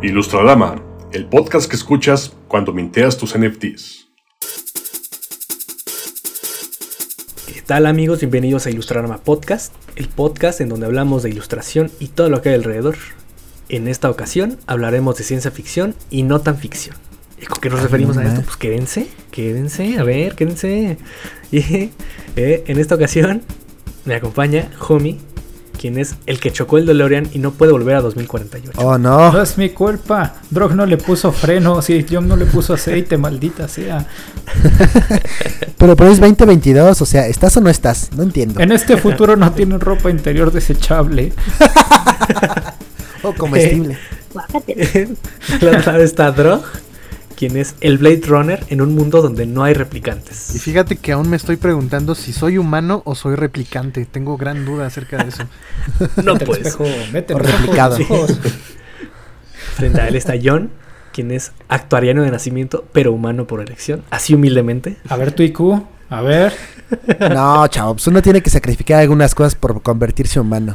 [0.00, 4.06] Ilustradrama, el podcast que escuchas cuando minteas tus NFTs.
[7.52, 8.20] ¿Qué tal amigos?
[8.20, 12.50] Bienvenidos a Ilustradrama Podcast, el podcast en donde hablamos de ilustración y todo lo que
[12.50, 12.94] hay alrededor.
[13.68, 16.94] En esta ocasión hablaremos de ciencia ficción y no tan ficción.
[17.42, 18.42] ¿Y con qué nos referimos a esto?
[18.42, 20.96] Pues quédense, quédense, a ver, quédense.
[21.50, 21.58] Y
[22.36, 23.42] eh, en esta ocasión
[24.04, 25.18] me acompaña Homie,
[25.78, 28.78] quien es el que chocó el DeLorean y no puede volver a 2048.
[28.78, 29.32] Oh, no.
[29.32, 30.34] No es mi culpa.
[30.50, 31.80] Drog no le puso freno.
[31.80, 34.06] Sí, John no le puso aceite, maldita sea.
[35.78, 38.10] Pero, pero es 2022, o sea, ¿estás o no estás?
[38.12, 38.60] No entiendo.
[38.60, 41.32] En este futuro no tienen ropa interior desechable.
[43.22, 43.96] O comestible.
[45.60, 46.64] La otra lado está Drog,
[47.38, 50.56] quien es el Blade Runner en un mundo donde no hay replicantes.
[50.56, 54.04] Y fíjate que aún me estoy preguntando si soy humano o soy replicante.
[54.06, 55.44] Tengo gran duda acerca de eso.
[56.24, 56.66] No puedes.
[56.66, 57.96] espejo, mete O replicado.
[59.76, 60.72] Frente a él está John,
[61.12, 64.96] quien es actuariano de nacimiento, pero humano por elección, así humildemente.
[65.08, 65.60] A ver tu IQ.
[66.10, 66.52] A ver.
[67.20, 70.74] No, chavo, pues uno tiene que sacrificar algunas cosas por convertirse humano.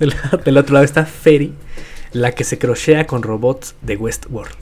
[0.00, 0.12] Del,
[0.44, 1.54] del otro lado está Ferry,
[2.14, 4.54] la que se crochea con robots de Westworld.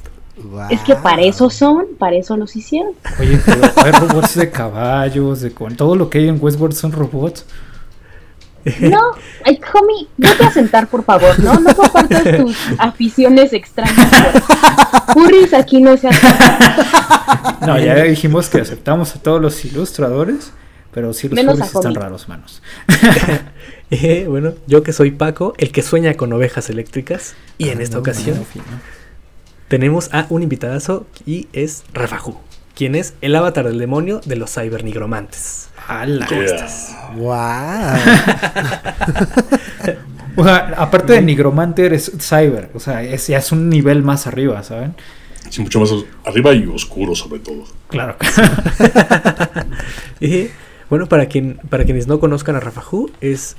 [0.70, 2.94] Es que para eso son, para eso los hicieron.
[3.20, 6.92] Oye, pero hay robots de caballos, de con todo lo que hay en Westworld son
[6.92, 7.44] robots.
[8.80, 9.00] No,
[9.44, 11.58] ay, homie, vete a sentar, por favor, ¿no?
[11.60, 14.08] No compartas tus aficiones extrañas.
[15.12, 16.08] Curris, aquí no se.
[17.66, 20.52] No, ya dijimos que aceptamos a todos los ilustradores,
[20.92, 22.62] pero sí los Menos furries están raros, manos.
[23.92, 27.34] Eh, bueno, yo que soy Paco, el que sueña con ovejas eléctricas.
[27.58, 28.44] Y en esta ocasión
[29.68, 32.36] tenemos a un invitadazo y es Rafahu,
[32.74, 35.68] quien es el avatar del demonio de los cybernigromantes.
[35.86, 36.26] ¡Hala!
[36.26, 36.96] ¿Cómo estás?
[37.14, 37.30] Wow.
[40.34, 44.26] O sea, aparte de nigromante eres cyber, o sea, es, ya es un nivel más
[44.26, 44.94] arriba, ¿saben?
[45.50, 45.90] Sí, mucho más
[46.24, 47.64] arriba y oscuro sobre todo.
[47.88, 48.16] Claro.
[50.20, 50.48] Y
[50.88, 53.56] bueno, para, quien, para quienes no conozcan a Rafahu, es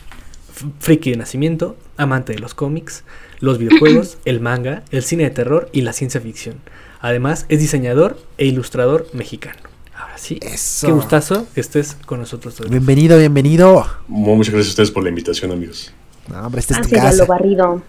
[0.79, 3.03] friki de nacimiento, amante de los cómics,
[3.39, 6.55] los videojuegos, el manga, el cine de terror y la ciencia ficción.
[7.01, 9.59] Además, es diseñador e ilustrador mexicano.
[9.95, 10.87] Ahora sí, Eso.
[10.87, 12.69] qué gustazo que estés con nosotros hoy.
[12.69, 13.85] Bienvenido, bienvenido.
[14.07, 15.93] Mu- Muchas gracias a ustedes por la invitación, amigos.
[16.29, 17.25] No, hombre, esta es tu Hacia lo casa.
[17.25, 17.81] barrido.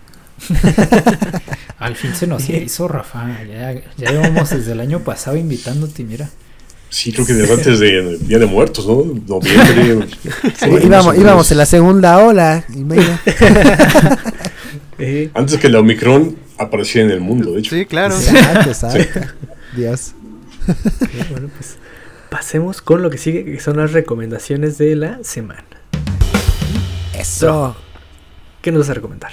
[1.78, 3.42] Al fin se nos hizo, Rafa.
[3.44, 6.30] Ya, ya llevamos desde el año pasado invitándote, y mira.
[6.94, 9.02] Sí, creo que desde antes de Día de Muertos, ¿no?
[9.26, 10.06] Noviembre.
[10.56, 12.64] Sí, íbamos, íbamos en la segunda ola.
[14.98, 17.74] Eh, Antes que la Omicron apareciera en el mundo, de hecho.
[17.74, 18.14] Sí, claro.
[18.14, 19.20] Exacto, exacto.
[19.76, 20.14] Dios.
[21.32, 21.78] bueno, pues
[22.30, 25.64] pasemos con lo que sigue, que son las recomendaciones de la semana.
[27.18, 27.76] Eso.
[28.62, 29.32] ¿Qué nos vas a recomendar?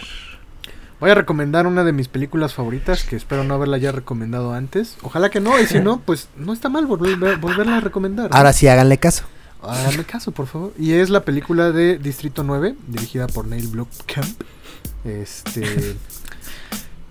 [1.02, 4.98] Voy a recomendar una de mis películas favoritas, que espero no haberla ya recomendado antes.
[5.02, 8.30] Ojalá que no, y si no, pues no está mal volver- volverla a recomendar.
[8.32, 8.38] ¿no?
[8.38, 9.24] Ahora sí, háganle caso.
[9.64, 10.74] Háganme caso, por favor.
[10.78, 14.42] Y es la película de Distrito 9, dirigida por Neil Blomkamp.
[15.04, 15.96] Este.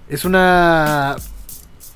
[0.09, 1.17] es una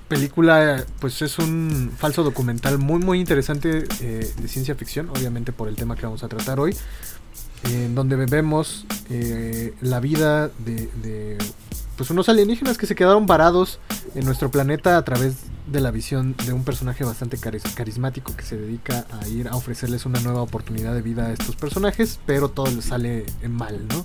[0.09, 5.69] película, pues es un falso documental muy, muy interesante eh, de ciencia ficción, obviamente por
[5.69, 6.77] el tema que vamos a tratar hoy.
[7.65, 11.38] En donde vemos eh, la vida de, de,
[11.97, 13.78] pues unos alienígenas que se quedaron varados
[14.15, 15.34] en nuestro planeta a través
[15.66, 19.56] de la visión de un personaje bastante caris- carismático que se dedica a ir a
[19.56, 24.04] ofrecerles una nueva oportunidad de vida a estos personajes, pero todo les sale mal, ¿no?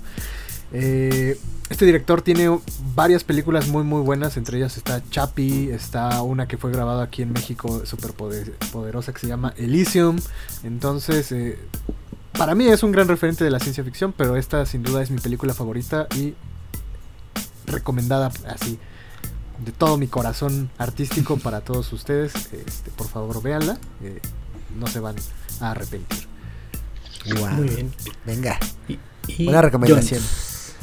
[0.72, 2.58] Eh, este director tiene
[2.94, 7.22] varias películas muy muy buenas, entre ellas está Chappie, está una que fue grabada aquí
[7.22, 10.16] en México súper poder- poderosa que se llama Elysium,
[10.62, 11.58] entonces eh,
[12.32, 15.10] para mí es un gran referente de la ciencia ficción, pero esta sin duda es
[15.10, 16.34] mi película favorita y
[17.70, 18.78] recomendada así
[19.64, 22.32] de todo mi corazón artístico para todos ustedes.
[22.52, 23.78] Este, por favor, véanla.
[24.02, 24.20] eh,
[24.78, 25.16] no se van
[25.60, 26.26] a arrepentir.
[27.36, 27.48] Wow.
[27.50, 27.92] Muy bien.
[28.24, 28.58] Venga.
[28.88, 30.20] Y- y Buena recomendación.
[30.20, 30.74] Jones,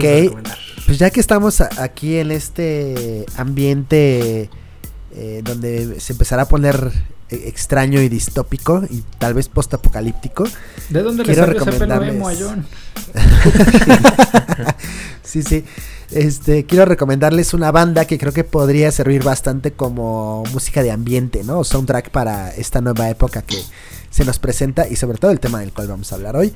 [0.00, 0.38] ¿qué Ok.
[0.86, 4.50] Pues ya que estamos aquí en este ambiente
[5.12, 6.90] eh, donde se empezará a poner
[7.28, 10.44] eh, extraño y distópico y tal vez postapocalíptico.
[10.88, 12.66] ¿De dónde le salió ese pelo recomendarles- emo a John?
[15.30, 15.64] sí, sí.
[16.10, 21.44] Este, quiero recomendarles una banda que creo que podría servir bastante como música de ambiente,
[21.44, 21.60] ¿no?
[21.60, 23.56] O soundtrack para esta nueva época que
[24.10, 26.52] se nos presenta y sobre todo el tema del cual vamos a hablar hoy.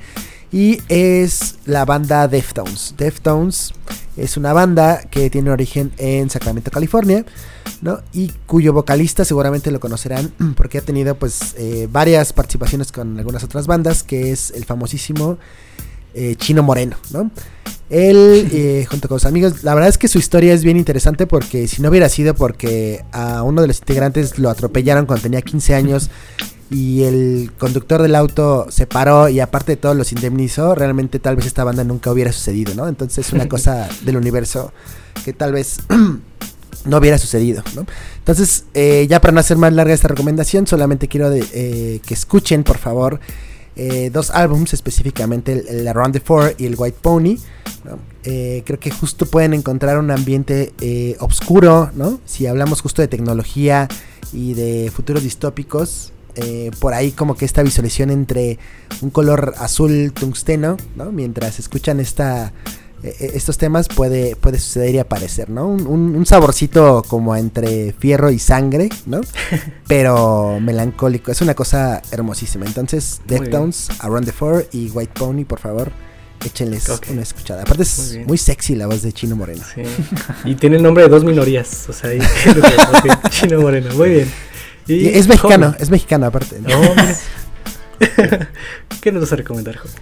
[0.51, 2.95] Y es la banda Deftones.
[2.97, 3.73] Deftones
[4.17, 7.25] es una banda que tiene origen en Sacramento, California,
[7.81, 7.99] ¿no?
[8.13, 13.43] Y cuyo vocalista seguramente lo conocerán porque ha tenido pues eh, varias participaciones con algunas
[13.43, 15.37] otras bandas, que es el famosísimo
[16.15, 17.29] eh, Chino Moreno, ¿no?
[17.89, 21.27] Él, eh, junto con sus amigos, la verdad es que su historia es bien interesante
[21.27, 25.41] porque si no hubiera sido porque a uno de los integrantes lo atropellaron cuando tenía
[25.41, 26.09] 15 años
[26.71, 31.35] y el conductor del auto se paró y aparte de todo los indemnizó, realmente tal
[31.35, 32.87] vez esta banda nunca hubiera sucedido, ¿no?
[32.87, 34.73] Entonces es una cosa del universo
[35.23, 35.79] que tal vez
[36.85, 37.85] no hubiera sucedido, ¿no?
[38.17, 42.13] Entonces, eh, ya para no hacer más larga esta recomendación, solamente quiero de, eh, que
[42.13, 43.19] escuchen, por favor,
[43.75, 47.37] eh, dos álbums, específicamente el, el, Around the Four y el White Pony.
[48.23, 52.19] Eh, creo que justo pueden encontrar un ambiente eh, oscuro, ¿no?
[52.25, 53.87] Si hablamos justo de tecnología
[54.33, 58.57] y de futuros distópicos, eh, por ahí como que esta visualización entre
[59.01, 61.11] un color azul tungsteno, ¿no?
[61.11, 62.51] Mientras escuchan esta
[63.03, 65.67] estos temas puede, puede suceder y aparecer, ¿no?
[65.67, 69.21] Un, un, un, saborcito como entre fierro y sangre, ¿no?
[69.87, 71.31] Pero melancólico.
[71.31, 72.65] Es una cosa hermosísima.
[72.65, 75.91] Entonces, Deftones, Around the Four y White Pony, por favor,
[76.43, 77.13] échenles okay.
[77.13, 77.61] una escuchada.
[77.61, 79.63] Aparte es muy, muy, sexy la voz de Chino Moreno.
[79.73, 79.81] Sí.
[80.45, 81.87] Y tiene el nombre de dos minorías.
[81.89, 82.19] O sea, ahí,
[83.29, 83.93] Chino Moreno.
[83.93, 84.31] Muy bien.
[84.87, 86.59] Y, y es mexicano, es mexicano aparte.
[86.59, 86.69] No,
[89.01, 89.95] ¿Qué nos vas a recomendar, joven?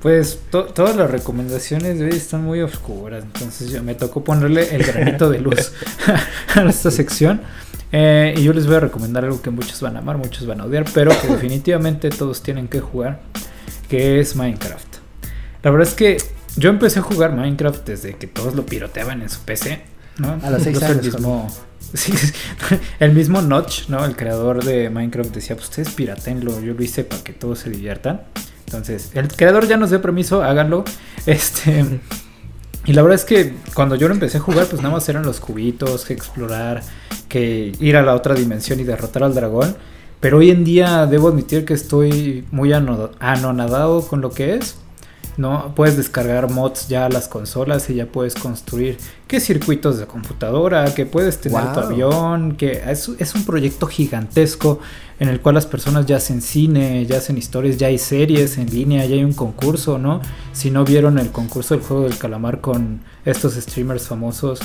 [0.00, 4.74] Pues to todas las recomendaciones de hoy están muy oscuras, entonces yo me tocó ponerle
[4.74, 5.72] el granito de luz
[6.54, 7.42] a esta sección.
[7.92, 10.60] Eh, y yo les voy a recomendar algo que muchos van a amar, muchos van
[10.60, 13.20] a odiar, pero que definitivamente todos tienen que jugar,
[13.88, 14.96] que es Minecraft.
[15.62, 16.16] La verdad es que
[16.56, 19.82] yo empecé a jugar Minecraft desde que todos lo piroteaban en su PC,
[20.18, 20.38] ¿no?
[20.42, 20.96] A los 6 años.
[20.96, 21.48] El mismo,
[21.94, 22.12] sí,
[23.00, 24.04] el mismo Notch, ¿no?
[24.04, 27.70] El creador de Minecraft decía, pues ustedes piratenlo, yo lo hice para que todos se
[27.70, 28.22] diviertan.
[28.70, 30.84] Entonces, el creador ya nos dio permiso, háganlo.
[31.26, 32.00] Este.
[32.86, 35.22] Y la verdad es que cuando yo lo empecé a jugar, pues nada más eran
[35.22, 36.82] los cubitos, que explorar,
[37.28, 39.76] que ir a la otra dimensión y derrotar al dragón.
[40.20, 44.76] Pero hoy en día debo admitir que estoy muy anonadado con lo que es.
[45.36, 45.74] ¿No?
[45.74, 50.94] Puedes descargar mods ya a las consolas y ya puedes construir qué circuitos de computadora,
[50.94, 51.72] que puedes tener wow.
[51.72, 54.80] tu avión, que es, es, un proyecto gigantesco
[55.18, 58.70] en el cual las personas ya hacen cine, ya hacen historias, ya hay series en
[58.70, 60.20] línea, ya hay un concurso, ¿no?
[60.52, 64.60] Si no vieron el concurso del juego del calamar con estos streamers famosos,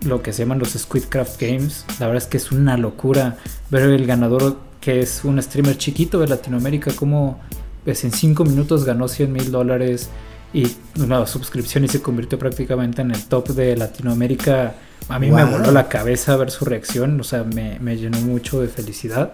[0.00, 3.36] lo que se llaman los Squidcraft Games, la verdad es que es una locura
[3.70, 7.40] ver el ganador que es un streamer chiquito de Latinoamérica, como
[7.88, 10.10] pues en 5 minutos ganó 100 mil dólares
[10.52, 10.66] y
[11.00, 14.74] una suscripción y se convirtió prácticamente en el top de Latinoamérica.
[15.08, 15.38] A mí wow.
[15.38, 19.32] me voló la cabeza ver su reacción, o sea, me, me llenó mucho de felicidad.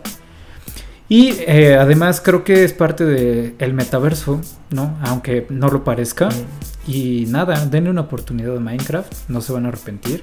[1.09, 4.41] Y eh, además creo que es parte del el metaverso,
[4.71, 4.99] ¿no?
[5.03, 6.29] Aunque no lo parezca.
[6.87, 10.23] Y nada, denle una oportunidad a Minecraft, no se van a arrepentir.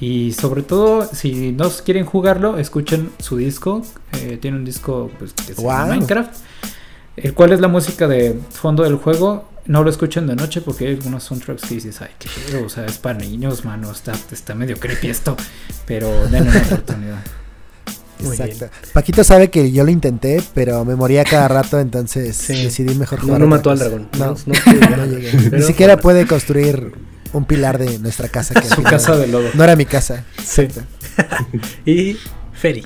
[0.00, 3.82] Y sobre todo, si no quieren jugarlo, escuchen su disco.
[4.14, 5.70] Eh, tiene un disco pues, que se wow.
[5.70, 6.42] llama Minecraft
[7.16, 9.48] el cual es la música de fondo del juego.
[9.64, 12.68] No lo escuchen de noche porque hay algunos soundtracks que dices, ay, qué pedo, o
[12.68, 15.36] sea, es para niños, mano, está, está medio creepy esto,
[15.86, 17.22] pero denle una oportunidad.
[18.24, 18.68] Exacto.
[18.92, 22.64] Paquito sabe que yo lo intenté, pero me moría cada rato, entonces sí.
[22.64, 23.38] decidí mejor jugar.
[23.38, 24.08] No, no mató al dragón.
[24.18, 24.54] No, no,
[24.90, 25.50] no, no llegué.
[25.50, 26.92] Ni siquiera puede construir
[27.32, 28.54] un pilar de nuestra casa.
[28.54, 29.48] Que Su casa de lodo.
[29.54, 30.24] No era mi casa.
[30.42, 30.68] Sí.
[31.86, 32.16] y
[32.52, 32.84] Feri,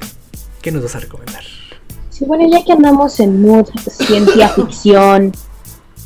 [0.62, 1.44] ¿qué nos vas a recomendar?
[2.16, 5.32] Sí, bueno, ya que andamos en mood ciencia ficción,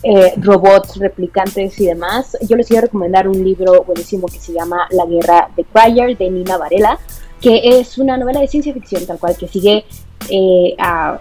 [0.02, 4.88] eh, robots, replicantes y demás, yo les quiero recomendar un libro buenísimo que se llama
[4.90, 6.98] La Guerra de Cryer de Nina Varela,
[7.40, 9.84] que es una novela de ciencia ficción tal cual que sigue
[10.30, 11.20] eh, a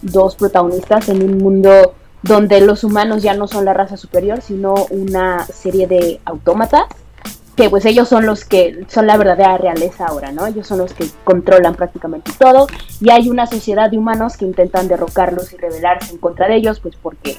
[0.00, 1.92] dos protagonistas en un mundo
[2.22, 6.84] donde los humanos ya no son la raza superior, sino una serie de autómatas
[7.60, 10.46] que pues ellos son los que son la verdadera realeza ahora, ¿no?
[10.46, 12.66] Ellos son los que controlan prácticamente todo
[13.02, 16.80] y hay una sociedad de humanos que intentan derrocarlos y rebelarse en contra de ellos,
[16.80, 17.36] pues porque,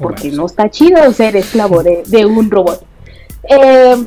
[0.00, 2.84] porque no está chido ser esclavo de, de un robot.
[3.48, 4.06] Eh,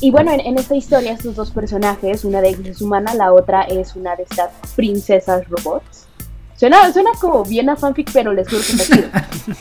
[0.00, 3.32] y bueno, en, en, esta historia estos dos personajes, una de ellos es humana, la
[3.32, 6.08] otra es una de estas princesas robots.
[6.56, 9.08] Suena, suena como bien a fanfic, pero les juro que chido.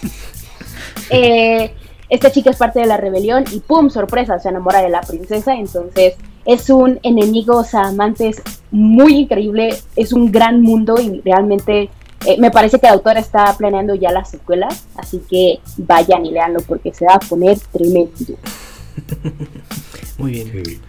[1.11, 1.75] eh,
[2.09, 3.89] esta chica es parte de la rebelión y ¡pum!
[3.89, 9.75] sorpresa, se enamora de la princesa, entonces es un enemigo, o sea, amantes muy increíble,
[9.95, 11.89] es un gran mundo y realmente
[12.25, 16.31] eh, me parece que la autora está planeando ya la secuela, así que vayan y
[16.31, 18.11] leanlo porque se va a poner tremendo.
[20.17, 20.63] Muy bien.
[20.65, 20.79] Sí.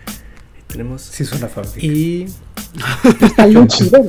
[0.67, 1.03] Tenemos.
[1.03, 1.83] Sí, es una fanfic.
[1.83, 2.27] Y.
[3.23, 4.05] Está bien chido.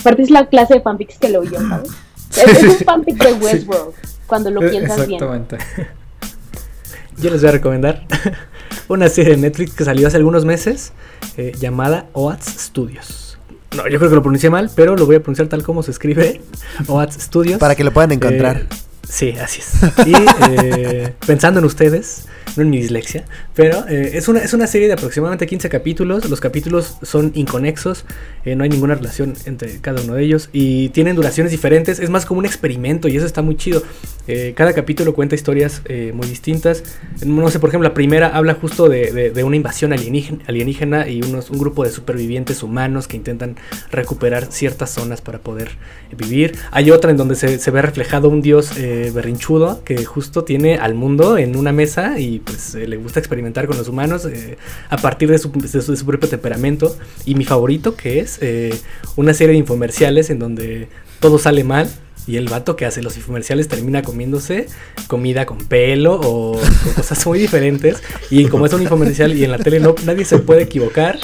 [0.00, 1.90] Aparte es la clase de fanfics que lo yo, ¿sabes?
[2.36, 3.94] Es, es un fanfic de Westworld.
[3.94, 5.58] Sí cuando lo piensas Exactamente.
[5.76, 5.88] bien.
[7.18, 8.06] Yo les voy a recomendar
[8.88, 10.92] una serie de Netflix que salió hace algunos meses
[11.36, 13.38] eh, llamada Oats Studios.
[13.74, 15.90] No, yo creo que lo pronuncié mal, pero lo voy a pronunciar tal como se
[15.90, 16.40] escribe.
[16.88, 17.58] Oats Studios.
[17.58, 18.66] Para que lo puedan encontrar.
[19.08, 20.06] Sí, así es.
[20.06, 20.12] Y
[20.50, 24.88] eh, pensando en ustedes, no en mi dislexia, pero eh, es, una, es una serie
[24.88, 26.28] de aproximadamente 15 capítulos.
[26.28, 28.04] Los capítulos son inconexos,
[28.44, 32.00] eh, no hay ninguna relación entre cada uno de ellos y tienen duraciones diferentes.
[32.00, 33.82] Es más como un experimento y eso está muy chido.
[34.28, 36.82] Eh, cada capítulo cuenta historias eh, muy distintas.
[37.24, 41.08] No sé, por ejemplo, la primera habla justo de, de- de una invasión alienígena, alienígena
[41.08, 43.54] y unos, un grupo de supervivientes humanos que intentan
[43.92, 45.70] recuperar ciertas zonas para poder
[46.16, 46.56] vivir.
[46.72, 50.76] Hay otra en donde se, se ve reflejado un dios eh, berrinchudo que justo tiene
[50.76, 54.56] al mundo en una mesa y pues eh, le gusta experimentar con los humanos eh,
[54.90, 56.96] a partir de su, de su- de su propio temperamento.
[57.24, 58.74] Y mi favorito que es eh,
[59.16, 60.88] una serie de infomerciales en donde
[61.20, 61.88] todo sale mal.
[62.28, 64.66] Y el vato que hace los infomerciales termina comiéndose
[65.06, 66.60] comida con pelo o,
[66.96, 68.02] cosas muy diferentes.
[68.30, 71.20] Y como es un infomercial y en la tele no, nadie se puede equivocar,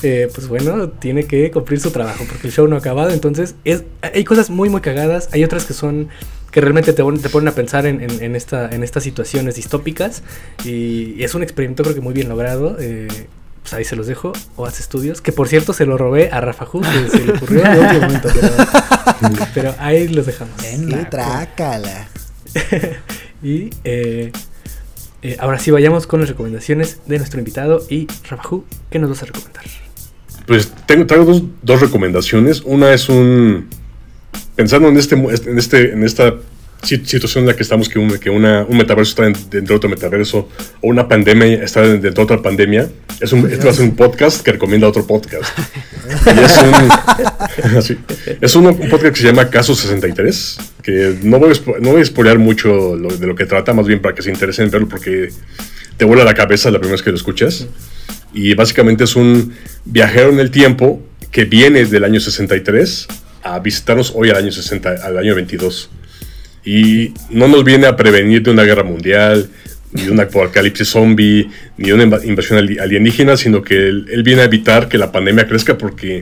[0.00, 3.10] pues bueno, tiene que cumplir su trabajo porque el show no ha acabado.
[3.10, 5.28] Entonces, es, hay cosas muy, muy cagadas.
[5.32, 6.08] Hay otras que son
[6.50, 10.22] que realmente te, te ponen a pensar en, en- en esta, en estas situaciones distópicas.
[10.64, 12.76] Y es un experimento creo que muy bien logrado.
[12.80, 13.08] eh,
[13.62, 14.32] pues ahí se los dejo.
[14.56, 15.20] O hace estudios.
[15.20, 18.00] Que por cierto se lo robé a Rafa Ju, que se le ocurrió en último
[18.00, 18.28] momento.
[18.32, 20.54] Pero, pero ahí los dejamos.
[20.62, 22.08] Sí, trácala.
[23.42, 24.32] Y eh,
[25.22, 27.84] eh, ahora sí vayamos con las recomendaciones de nuestro invitado.
[27.88, 29.64] Y Rafa Ju, ¿qué nos vas a recomendar?
[30.46, 32.62] Pues tengo, traigo dos, dos recomendaciones.
[32.64, 33.68] Una es un.
[34.58, 36.34] Pensando en este en este, en esta
[36.82, 39.74] si- situación en la que estamos, que, un, que una, un metaverso está en- dentro
[39.74, 40.48] de otro metaverso,
[40.80, 42.88] o una pandemia está dentro de otra pandemia,
[43.20, 45.44] es un, este va a ser un podcast que recomienda otro podcast.
[46.08, 47.98] Y es un, así,
[48.40, 52.02] es uno- un podcast que se llama Caso 63, que no voy a, no voy
[52.28, 54.88] a mucho lo- de lo que trata, más bien para que se interesen en verlo,
[54.88, 55.28] porque
[55.98, 57.66] te vuela la cabeza la primera vez que lo escuchas.
[58.34, 59.52] Y básicamente es un
[59.84, 61.00] viajero en el tiempo
[61.30, 63.06] que viene del año 63
[63.54, 65.90] a visitarnos hoy al año 60, al año 22.
[66.64, 69.48] Y no nos viene a prevenir de una guerra mundial,
[69.92, 74.06] ni de un apocalipsis zombie, ni de una inva- invasión ali- alienígena, sino que él,
[74.12, 76.20] él viene a evitar que la pandemia crezca porque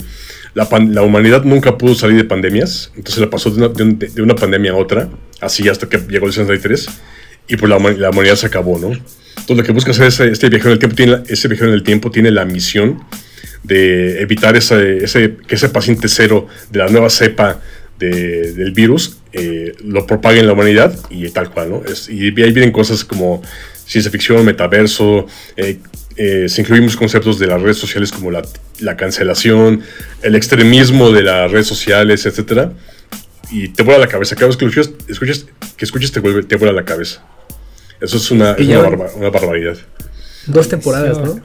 [0.55, 2.93] la, pan- la humanidad nunca pudo salir de pandemias.
[2.97, 5.09] Entonces la pasó de una, de un- de una pandemia a otra,
[5.41, 6.89] así hasta que llegó el 63,
[7.49, 8.89] y pues la, la humanidad se acabó, ¿no?
[8.89, 11.75] Entonces lo que busca hacer ese, este viajero en el tiempo, tiene, ese viajero en
[11.75, 13.03] el tiempo tiene la misión
[13.67, 17.61] de evitar ese, ese- que ese paciente cero de la nueva cepa
[17.99, 21.83] de- del virus eh, lo propague en la humanidad y tal cual, ¿no?
[21.85, 23.43] Es- y ahí vienen cosas como
[23.85, 25.79] ciencia ficción, metaverso, eh,
[26.17, 28.43] eh, se incluimos conceptos de las redes sociales como la,
[28.81, 29.83] la cancelación,
[30.23, 32.73] el extremismo de las redes sociales, etcétera,
[33.51, 34.35] y te vuela la cabeza.
[34.35, 35.47] Cada vez que lo escuchas, escuchas-
[35.77, 37.23] que escuches te, vuelve, te vuela la cabeza.
[38.01, 39.77] Eso es una, es barba- una barbaridad.
[40.47, 41.41] Dos temporadas, ¿no?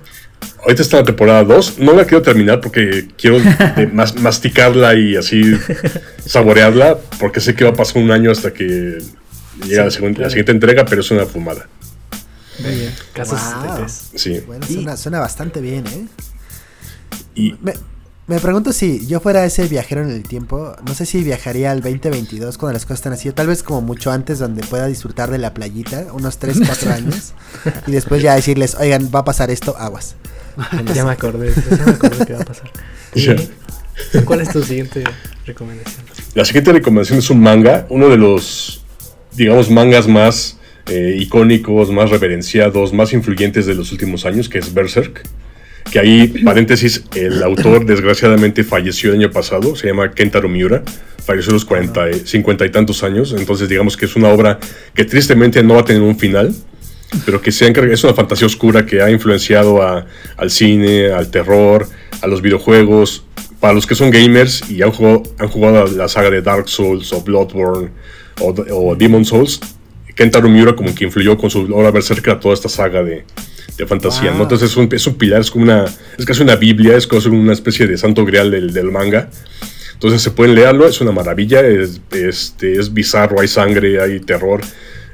[0.61, 1.79] Ahorita está la temporada 2.
[1.79, 3.37] No la quiero terminar porque quiero
[3.93, 5.41] mas- masticarla y así
[6.25, 6.97] saborearla.
[7.19, 8.99] Porque sé que va a pasar un año hasta que
[9.65, 11.67] llega la, segun- la siguiente entrega, pero es una fumada.
[12.59, 12.93] Muy bien.
[13.13, 13.87] Caso Wow.
[13.87, 14.11] 63.
[14.15, 14.43] Sí.
[14.45, 16.05] Bueno, suena, suena bastante bien, ¿eh?
[17.33, 17.73] Y Me,
[18.27, 21.81] me pregunto si yo fuera ese viajero en el tiempo, no sé si viajaría al
[21.81, 25.31] 2022 cuando las cosas están así, o tal vez como mucho antes donde pueda disfrutar
[25.31, 27.33] de la playita, unos 3, 4 años,
[27.87, 30.15] y después ya decirles, oigan, va a pasar esto, aguas.
[30.93, 32.69] Ya me acordé, ya me acordé que va a pasar.
[33.15, 33.35] ¿Y Ya.
[34.25, 35.03] ¿Cuál es tu siguiente
[35.45, 36.05] recomendación?
[36.33, 37.85] la siguiente recomendación es un manga.
[37.89, 38.83] Uno de los,
[39.33, 44.73] digamos, mangas más eh, icónicos, más reverenciados, más influyentes de los últimos años, que es
[44.73, 45.23] Berserk.
[45.91, 50.83] Que ahí, paréntesis, el autor desgraciadamente falleció el año pasado, se llama Kentaro Miura,
[51.25, 54.57] falleció a los 40, y- 50 y tantos años, entonces digamos que es una obra
[54.93, 56.55] que tristemente no va a tener un final,
[57.25, 60.05] pero que se ha encargado- es una fantasía oscura que ha influenciado a-
[60.37, 61.87] al cine, al terror,
[62.21, 63.25] a los videojuegos.
[63.59, 67.21] Para los que son gamers y han jugado, han la saga de Dark Souls o
[67.21, 67.89] Bloodborne
[68.39, 69.59] o, o Demon Souls,
[70.15, 73.23] Kentaro Miura como que influyó con su obra Berserker a toda esta saga de,
[73.77, 74.31] de fantasía.
[74.43, 75.85] Entonces es un, es un pilar, es como una,
[76.17, 79.29] es casi una biblia, es casi una especie de santo grial del, del manga.
[79.93, 84.61] Entonces se pueden leerlo, es una maravilla, es, este, es bizarro, hay sangre, hay terror,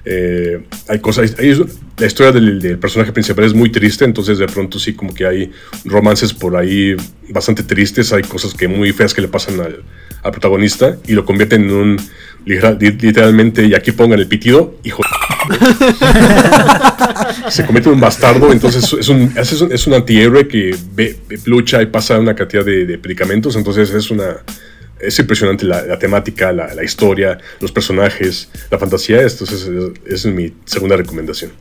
[0.06, 1.66] eh, hay cosas, hay-
[1.98, 5.26] la historia del, del personaje principal es muy triste, entonces de pronto sí como que
[5.26, 5.52] hay
[5.84, 6.96] romances por ahí
[7.30, 9.82] bastante tristes, hay cosas que muy feas que le pasan al,
[10.24, 11.98] al protagonista y lo convierten en un,
[12.48, 15.04] literalmente, y aquí pongan el pitido, hijo
[17.50, 21.40] se en un bastardo, entonces es un, es un, es un antihéroe que ve, ve-
[21.46, 24.38] lucha y pasa una cantidad de, de predicamentos, entonces es una...
[25.00, 29.68] Es impresionante la, la temática, la, la historia, los personajes, la fantasía, entonces es,
[30.08, 31.52] esa es mi segunda recomendación.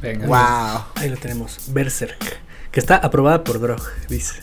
[0.00, 0.26] Venga.
[0.28, 0.84] Wow.
[0.94, 2.16] Ahí lo tenemos, Berserk.
[2.70, 4.34] Que está aprobada por Drog, dice.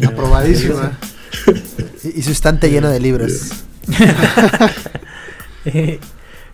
[0.00, 0.08] ¿no?
[0.08, 0.98] Aprobadísima.
[2.02, 3.50] Y, y su estante lleno de libros.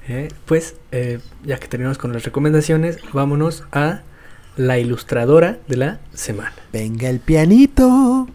[0.08, 4.00] Eh, pues, eh, ya que terminamos con las recomendaciones, vámonos a
[4.56, 6.52] la ilustradora de la semana.
[6.72, 8.26] Venga el pianito.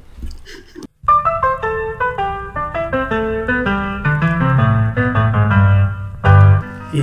[6.94, 7.02] Y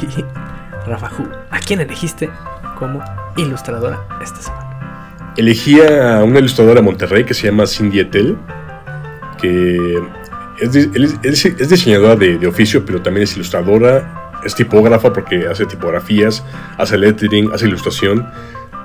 [0.86, 2.30] Rafa Ju, ¿a quién elegiste
[2.78, 3.04] como
[3.36, 5.34] ilustradora esta semana?
[5.36, 8.38] Elegí a una ilustradora de Monterrey que se llama Cindy Etel,
[9.38, 10.02] que
[10.58, 10.74] es,
[11.22, 16.44] es- es- diseñadora de, de oficio, pero también es ilustradora, es tipógrafa porque hace tipografías,
[16.78, 18.26] hace lettering, hace ilustración.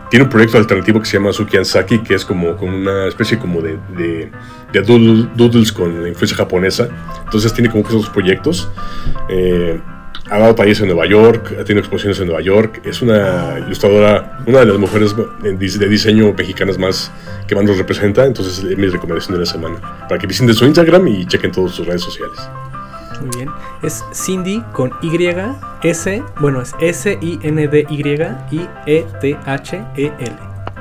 [0.09, 3.37] Tiene un proyecto alternativo que se llama Suki Ansaki, que es como, como una especie
[3.37, 4.31] como de, de,
[4.73, 6.89] de doodle- doodles con influencia japonesa.
[7.25, 8.69] Entonces tiene como que esos proyectos.
[9.29, 9.79] Eh,
[10.31, 12.81] ha dado talleres en Nueva York, ha tenido exposiciones en Nueva York.
[12.85, 17.11] Es una ilustradora, una de las mujeres de diseño mexicanas más
[17.49, 18.25] que más nos representa.
[18.25, 19.81] Entonces es mi recomendación de la semana.
[20.07, 22.39] Para que visiten su Instagram y chequen todas sus redes sociales.
[23.19, 23.49] Muy bien.
[23.83, 25.11] Es Cindy con Y,
[25.83, 30.35] S, bueno, es S-I-N-D-Y y E-T-H-E-L.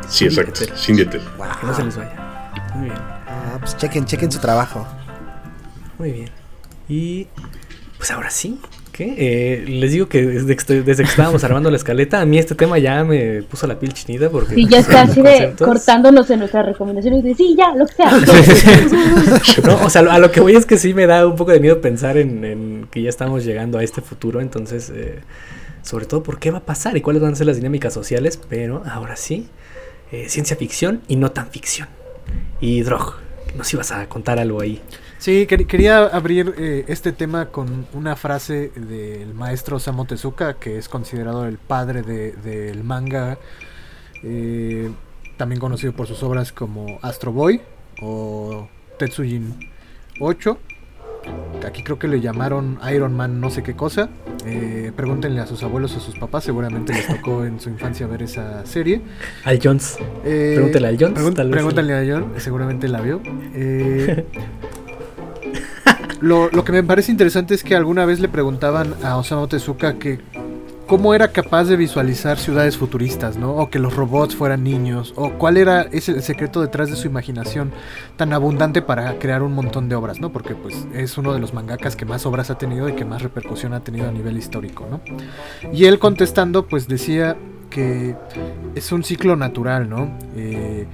[0.08, 0.60] Sí, exacto.
[0.76, 1.20] Cindy Etel.
[1.60, 2.50] Que no se les vaya.
[2.74, 4.86] Muy bien, Ah, pues chequen, chequen su trabajo.
[5.98, 6.30] muy bien.
[6.88, 7.26] Y
[7.96, 8.60] pues ahora sí.
[8.98, 9.14] ¿Qué?
[9.16, 12.56] Eh, les digo que desde que, desde que estábamos armando la escaleta, a mí este
[12.56, 14.56] tema ya me puso la piel chinita porque...
[14.56, 17.22] Sí, ya está así de cortándonos en nuestras recomendaciones.
[17.22, 18.10] De, sí, ya, lo que sea.
[19.64, 21.60] No, o sea, a lo que voy es que sí me da un poco de
[21.60, 25.20] miedo pensar en, en que ya estamos llegando a este futuro, entonces, eh,
[25.82, 28.40] sobre todo por qué va a pasar y cuáles van a ser las dinámicas sociales,
[28.48, 29.46] pero ahora sí,
[30.10, 31.86] eh, ciencia ficción y no tan ficción.
[32.60, 33.14] Y Drog,
[33.56, 34.82] nos ibas a contar algo ahí.
[35.18, 40.78] Sí, quer- quería abrir eh, este tema con una frase del maestro Osamu Tezuka, que
[40.78, 43.36] es considerado el padre de- del manga,
[44.22, 44.90] eh,
[45.36, 47.60] también conocido por sus obras como Astro Boy
[48.00, 49.54] o Tetsujin
[50.20, 50.58] 8.
[51.60, 54.08] que Aquí creo que le llamaron Iron Man no sé qué cosa.
[54.46, 58.06] Eh, pregúntenle a sus abuelos o a sus papás, seguramente les tocó en su infancia
[58.06, 59.02] ver esa serie.
[59.44, 59.98] Al Jones.
[60.24, 63.20] Eh, Pregúntale a Jones, pregun- tal vez pregúntale a John, seguramente la vio.
[63.52, 64.24] Eh,
[66.20, 69.98] lo, lo que me parece interesante es que alguna vez le preguntaban a Osamu Tezuka
[69.98, 70.20] que
[70.88, 73.54] cómo era capaz de visualizar ciudades futuristas, ¿no?
[73.54, 77.06] O que los robots fueran niños, o cuál era ese el secreto detrás de su
[77.06, 77.72] imaginación
[78.16, 80.32] tan abundante para crear un montón de obras, ¿no?
[80.32, 83.22] Porque pues es uno de los mangakas que más obras ha tenido y que más
[83.22, 85.00] repercusión ha tenido a nivel histórico, ¿no?
[85.72, 87.36] Y él contestando pues decía
[87.68, 88.16] que
[88.74, 90.10] es un ciclo natural, ¿no?
[90.36, 90.86] Eh,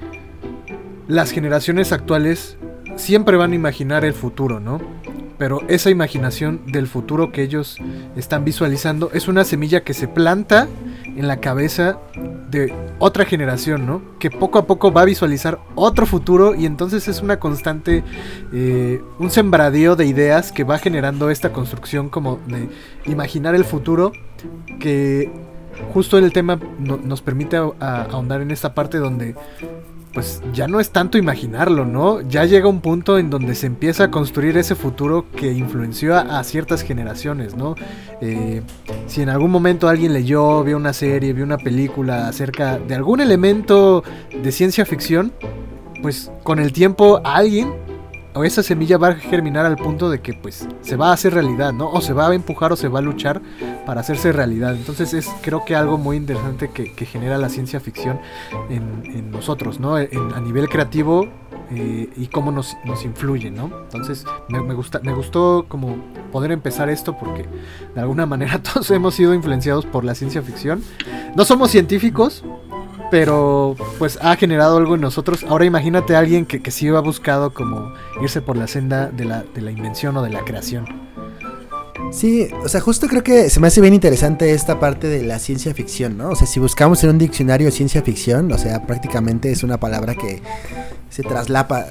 [1.07, 2.57] las generaciones actuales
[2.95, 4.79] siempre van a imaginar el futuro, ¿no?
[5.37, 7.77] Pero esa imaginación del futuro que ellos
[8.15, 10.67] están visualizando es una semilla que se planta
[11.05, 11.97] en la cabeza
[12.49, 14.01] de otra generación, ¿no?
[14.19, 18.03] Que poco a poco va a visualizar otro futuro y entonces es una constante,
[18.53, 22.69] eh, un sembradío de ideas que va generando esta construcción como de
[23.11, 24.13] imaginar el futuro
[24.79, 25.29] que
[25.93, 29.35] justo el tema no- nos permite ahondar en esta parte donde
[30.15, 32.21] pues ya no es tanto imaginarlo, ¿no?
[32.21, 36.41] Ya llega un punto en donde se empieza a construir ese futuro que influenció a,
[36.45, 37.75] ciertas generaciones, ¿no?
[38.21, 38.61] Eh,
[39.07, 43.19] si en algún momento alguien leyó, vio una serie, vio una película acerca de algún
[43.19, 45.33] elemento de ciencia ficción,
[46.01, 47.73] pues con el tiempo alguien
[48.35, 51.33] o esa semilla va a germinar al punto de que pues se va a hacer
[51.33, 51.89] realidad, ¿no?
[51.89, 53.41] O se va a empujar o se va a luchar
[53.85, 54.75] para hacerse realidad.
[54.75, 58.19] Entonces es creo que algo muy interesante que, genera la ciencia ficción
[58.69, 59.97] en, nosotros, ¿no?
[59.97, 61.27] En- a nivel creativo
[61.71, 63.71] eh, y cómo nos, nos influye, ¿no?
[63.83, 65.95] Entonces me, me gusta, me gustó como
[66.31, 67.45] poder empezar esto porque
[67.93, 70.83] de alguna manera todos hemos sido influenciados por la ciencia ficción.
[71.35, 72.43] No somos científicos,
[73.15, 75.45] pero pues ha generado algo en nosotros.
[75.47, 79.23] Ahora imagínate a alguien que, que sí ha buscado como irse por la senda de
[79.23, 80.85] la, de la invención o de la creación.
[82.11, 85.39] Sí, o sea, justo creo que se me hace bien interesante esta parte de la
[85.39, 86.31] ciencia ficción, ¿no?
[86.31, 90.15] O sea, si buscamos en un diccionario ciencia ficción, o sea, prácticamente es una palabra
[90.15, 90.41] que
[91.09, 91.85] se traslapa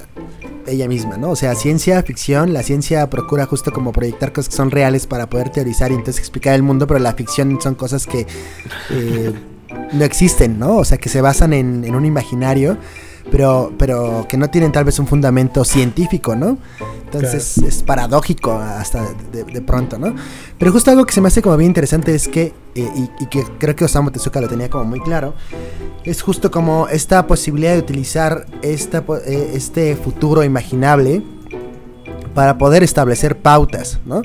[0.67, 1.31] ella misma, ¿no?
[1.31, 5.27] O sea, ciencia ficción, la ciencia procura justo como proyectar cosas que son reales para
[5.27, 8.27] poder teorizar y entonces explicar el mundo, pero la ficción son cosas que
[8.91, 9.33] eh,
[9.93, 10.77] no existen, ¿no?
[10.77, 12.77] O sea, que se basan en, en un imaginario,
[13.31, 16.57] pero, pero que no tienen tal vez un fundamento científico, ¿no?
[17.05, 20.15] Entonces es paradójico hasta de, de pronto, ¿no?
[20.57, 23.27] Pero justo algo que se me hace como bien interesante es que, eh, y, y
[23.27, 25.33] que creo que Osamu Tezuka lo tenía como muy claro,
[26.03, 31.23] es justo como esta posibilidad de utilizar esta, eh, este futuro imaginable
[32.33, 34.21] para poder establecer pautas, ¿no?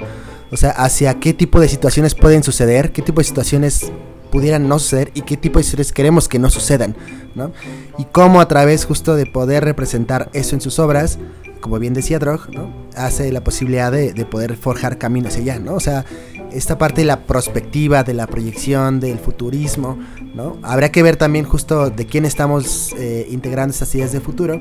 [0.50, 3.92] O sea, hacia qué tipo de situaciones pueden suceder, qué tipo de situaciones
[4.30, 6.96] pudieran no suceder y qué tipo de situaciones queremos que no sucedan,
[7.34, 7.52] ¿no?
[7.98, 11.18] Y cómo a través justo de poder representar eso en sus obras,
[11.60, 12.48] como bien decía Drog,
[12.96, 15.74] hace la posibilidad de, de poder forjar caminos allá, ¿no?
[15.74, 16.04] O sea,
[16.52, 19.98] esta parte de la prospectiva, de la proyección, del futurismo,
[20.34, 20.58] ¿no?
[20.62, 24.60] Habrá que ver también justo de quién estamos eh, integrando estas ideas de futuro.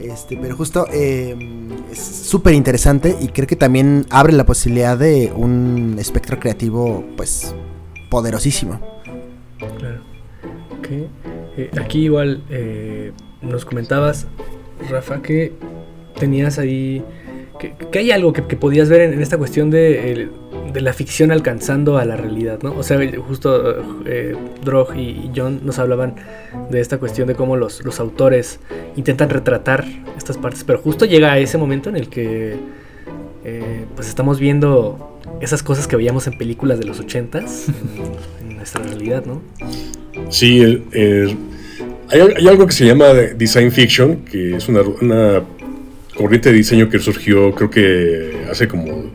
[0.00, 1.36] Este, pero justo eh,
[1.92, 7.54] es súper interesante y creo que también abre la posibilidad de un espectro creativo, pues,
[8.08, 8.80] poderosísimo.
[11.60, 14.26] Eh, aquí igual eh, nos comentabas,
[14.88, 15.52] Rafa, que
[16.18, 17.04] tenías ahí...
[17.58, 20.30] Que, hay algo que, podías ver en, esta cuestión de,
[20.74, 22.74] la ficción alcanzando a la realidad, ¿no?
[22.74, 26.14] O sea, justo eh, Drog y, John nos hablaban
[26.70, 28.60] de esta cuestión de cómo los, autores
[28.96, 29.84] intentan retratar
[30.16, 32.56] estas partes, pero justo llega ese momento en el que
[33.44, 37.66] eh, pues estamos viendo esas cosas que veíamos en películas de los ochentas
[38.40, 39.42] en, en nuestra realidad, ¿no?
[40.30, 41.36] Sí, el- el-
[42.10, 45.42] hay, hay algo que se llama design fiction, que es una, una
[46.14, 49.10] corriente de diseño que surgió creo que hace como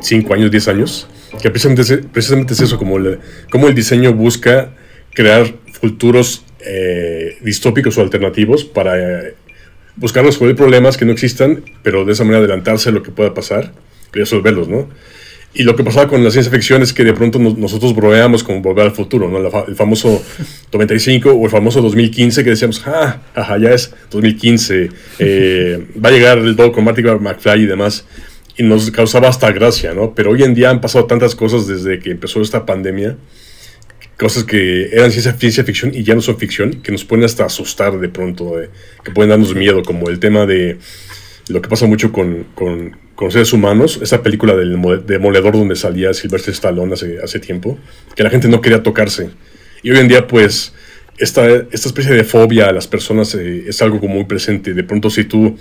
[0.00, 1.08] 5 años, 10 años,
[1.42, 2.96] que precisamente es, precisamente es eso, como,
[3.50, 4.72] como el diseño busca
[5.14, 9.34] crear futuros eh, distópicos o alternativos para eh,
[9.96, 13.34] buscar resolver problemas que no existan, pero de esa manera adelantarse a lo que pueda
[13.34, 13.72] pasar
[14.14, 14.88] y resolverlos, ¿no?
[15.58, 18.44] Y lo que pasaba con la ciencia ficción es que de pronto nos- nosotros bromeamos
[18.44, 19.38] con volver al futuro, ¿no?
[19.40, 20.22] La el famoso
[20.72, 26.12] 95 o el famoso 2015 que decíamos, ah, ajá, ya es 2015, eh, va a
[26.12, 28.04] llegar el Doc con Marty McFly y demás.
[28.58, 30.14] Y nos causaba hasta gracia, ¿no?
[30.14, 33.16] Pero hoy en día han pasado tantas cosas desde que empezó esta pandemia,
[34.18, 37.44] cosas que eran ciencia, ciencia ficción y ya no son ficción, que nos pueden hasta
[37.44, 38.70] asustar de pronto, eh,
[39.04, 40.78] que pueden darnos miedo, como el tema de
[41.48, 45.76] lo que pasa mucho con, con, con seres humanos, esa película del mo- Demoledor donde
[45.76, 47.78] salía Sylvester Stallone hace, hace tiempo,
[48.14, 49.30] que la gente no quería tocarse.
[49.82, 50.72] Y hoy en día, pues,
[51.18, 54.74] esta, esta especie de fobia a las personas eh, es algo como muy presente.
[54.74, 55.56] De pronto, si tú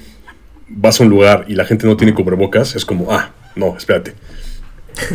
[0.67, 4.13] vas a un lugar y la gente no tiene cubrebocas, es como, ah, no, espérate.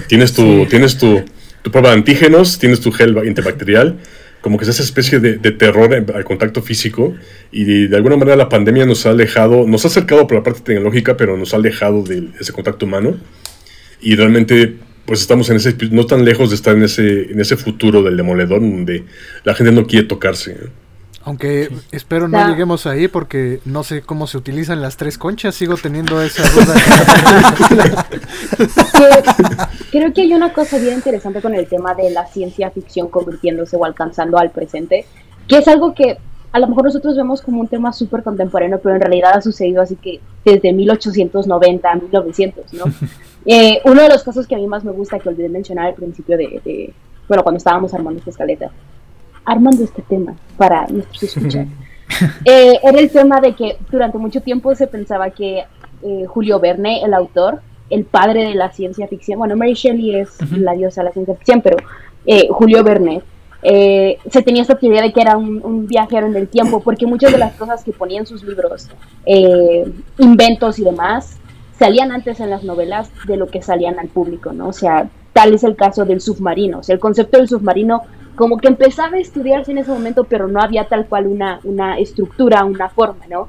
[0.07, 1.23] Tienes tu, tienes tu,
[1.63, 3.99] tu prueba de antígenos, tienes tu gel antibacterial,
[4.41, 7.15] como que es esa especie de, de terror en- al contacto físico
[7.53, 10.43] y de, de alguna manera la pandemia nos ha alejado, nos ha acercado por la
[10.43, 13.17] parte tecnológica, pero nos ha alejado de ese contacto humano
[14.01, 17.57] y realmente pues estamos en ese, no tan lejos de estar en ese, en ese
[17.57, 19.05] futuro del demoledor donde
[19.45, 20.57] la gente no quiere tocarse.
[21.23, 22.49] Aunque espero no Ya.
[22.49, 25.55] lleguemos ahí porque no sé cómo se utilizan las tres conchas.
[25.55, 26.75] Sigo teniendo esa duda.
[29.91, 33.77] Creo que hay una cosa bien interesante con el tema de la ciencia ficción convirtiéndose
[33.77, 35.05] o alcanzando al presente,
[35.49, 36.19] que es algo que
[36.53, 39.83] a lo mejor nosotros vemos como un tema súper contemporáneo, pero en realidad ha sucedido
[39.83, 42.85] así que desde 1890 a 1900, ¿no?
[43.47, 45.95] Eh, uno de los casos que a mí más me gusta, que olvidé mencionar al
[45.95, 46.93] principio de, de-
[47.27, 48.71] bueno, cuando estábamos armando esta escaleta,
[49.47, 51.65] armando este tema para nuestros escuchar,
[52.45, 55.65] eh, era el tema de que durante mucho tiempo se pensaba que
[56.03, 60.39] eh, Julio Verne, el autor, el padre de la ciencia ficción, bueno, Mary Shelley es
[60.53, 61.77] la diosa de la ciencia ficción, pero
[62.25, 63.23] eh, Julio Verne,
[63.63, 67.07] eh, se tenía esta teoría de que era un, un viajero en el tiempo, porque
[67.07, 68.89] muchas de las cosas que ponía en sus libros,
[69.27, 71.37] eh, inventos y demás,
[71.79, 74.69] salían antes en las novelas de lo que salían al público, ¿no?
[74.69, 76.79] O sea, tal es el caso del submarino.
[76.79, 78.03] O sea, el concepto del submarino
[78.37, 81.99] como que empezaba a estudiarse en ese momento, pero no había tal cual una, una
[81.99, 83.49] estructura, una forma, ¿no?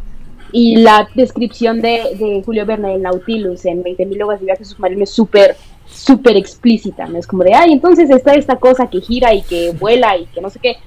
[0.51, 5.03] Y la descripción de, de Julio Verne del Nautilus en 20.000 leguas de viaje submarino
[5.03, 5.55] es súper,
[5.87, 7.07] súper explícita.
[7.15, 10.41] Es como de, ay, entonces está esta cosa que gira y que vuela y que
[10.41, 10.77] no sé qué.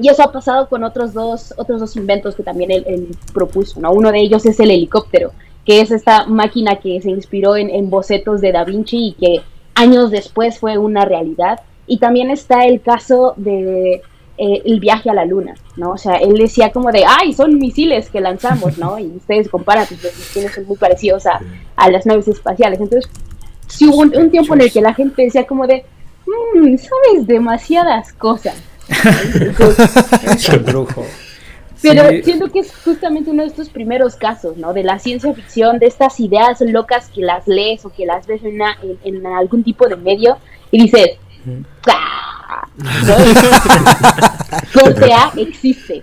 [0.00, 3.80] Y eso ha pasado con otros dos, otros dos inventos que también él, él propuso,
[3.80, 3.92] ¿no?
[3.92, 5.32] Uno de ellos es el helicóptero,
[5.64, 9.42] que es esta máquina que se inspiró en, en bocetos de Da Vinci y que
[9.74, 11.60] años después fue una realidad.
[11.86, 14.02] Y también está el caso de
[14.42, 15.90] eh, el viaje a la luna, ¿no?
[15.90, 18.98] O sea, él decía como de, ay, son misiles que lanzamos, ¿no?
[18.98, 21.40] Y ustedes comparan, pues los misiles son muy parecidos a,
[21.76, 22.80] a las naves espaciales.
[22.80, 23.10] Entonces,
[23.66, 25.84] sí hubo un, un tiempo en el que la gente decía como de,
[26.54, 28.54] "Mm, sabes demasiadas cosas.
[30.64, 31.04] Brujo.
[31.82, 32.22] Pero Sí.
[32.24, 34.72] siento que es justamente uno de estos primeros casos, ¿no?
[34.74, 38.42] De la ciencia ficción, de estas ideas locas que las lees o que las ves
[38.44, 40.36] en, una- en- en algún tipo de medio
[40.70, 41.12] y dices,
[41.88, 42.39] "Ah",
[42.78, 43.16] ¿no?
[44.72, 46.02] Corte A existe.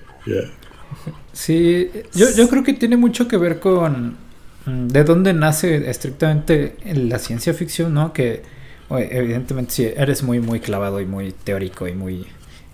[1.33, 4.17] Sí, yo, yo creo que tiene mucho que ver con
[4.65, 8.13] mm, de dónde nace estrictamente la ciencia ficción, ¿no?
[8.13, 8.43] Que
[8.89, 12.25] evidentemente si eres muy muy clavado y muy teórico y muy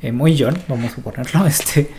[0.03, 1.89] eh, muy John, vamos a ponerlo, este,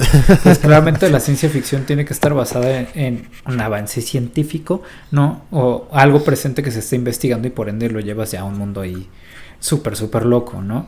[0.42, 5.44] pues claramente la ciencia ficción tiene que estar basada en, en un avance científico, ¿no?
[5.50, 8.58] O algo presente que se está investigando y por ende lo llevas ya a un
[8.58, 9.08] mundo ahí
[9.58, 10.86] súper, súper loco, ¿no?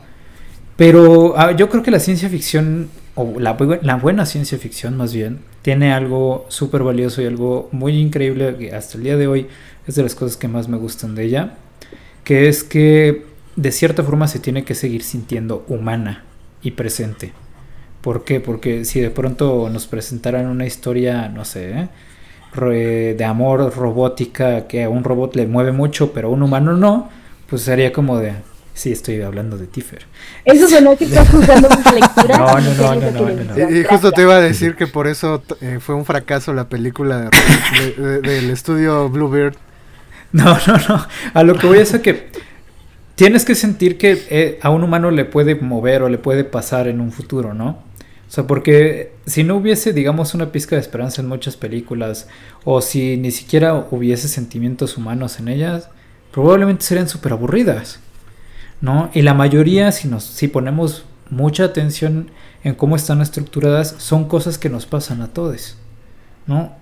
[0.77, 4.95] Pero ah, yo creo que la ciencia ficción o la, bu- la buena ciencia ficción
[4.95, 9.27] más bien, tiene algo súper valioso y algo muy increíble que hasta el día de
[9.27, 9.47] hoy
[9.87, 11.55] es de las cosas que más me gustan de ella,
[12.23, 16.25] que es que de cierta forma se tiene que seguir sintiendo humana
[16.61, 17.33] y presente.
[18.01, 18.39] ¿Por qué?
[18.39, 21.89] Porque si de pronto nos presentaran una historia, no sé, ¿eh?
[23.17, 27.09] de amor robótica que a un robot le mueve mucho, pero a un humano no,
[27.49, 28.33] pues sería como de,
[28.77, 30.05] sí, estoy hablando de Tifer.
[30.45, 32.37] Eso sonó que estás juzgando mis lecturas.
[32.39, 33.71] No, no, no, no, no, no.
[33.71, 36.69] Y, y justo te iba a decir que por eso eh, fue un fracaso la
[36.69, 37.29] película de-
[37.95, 39.55] de- de- del estudio Bluebird.
[40.31, 41.07] No, no, no.
[41.33, 42.29] A lo que voy es a que
[43.15, 46.87] tienes que sentir que eh, a un humano le puede mover o le puede pasar
[46.87, 47.69] en un futuro, ¿no?
[48.27, 52.27] O sea, porque si no hubiese, digamos, una pizca de esperanza en muchas películas,
[52.65, 55.89] o si ni siquiera hubiese sentimientos humanos en ellas,
[56.33, 58.01] probablemente serían súper aburridas,
[58.81, 59.09] ¿no?
[59.13, 62.29] Y la mayoría, si, nos, si ponemos mucha atención
[62.63, 65.77] en cómo están estructuradas, son cosas que nos pasan a todos,
[66.45, 66.73] ¿no?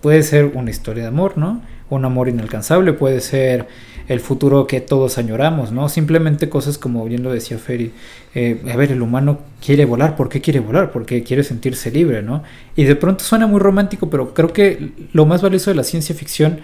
[0.00, 1.62] Puede ser una historia de amor, ¿no?
[1.90, 3.68] Un amor inalcanzable, puede ser
[4.08, 5.88] el futuro que todos añoramos, ¿no?
[5.88, 7.92] Simplemente cosas como bien lo decía Ferry,
[8.34, 10.90] eh, a ver, el humano quiere volar, ¿por qué quiere volar?
[10.92, 12.42] Porque quiere sentirse libre, ¿no?
[12.74, 16.14] Y de pronto suena muy romántico, pero creo que lo más valioso de la ciencia
[16.14, 16.60] ficción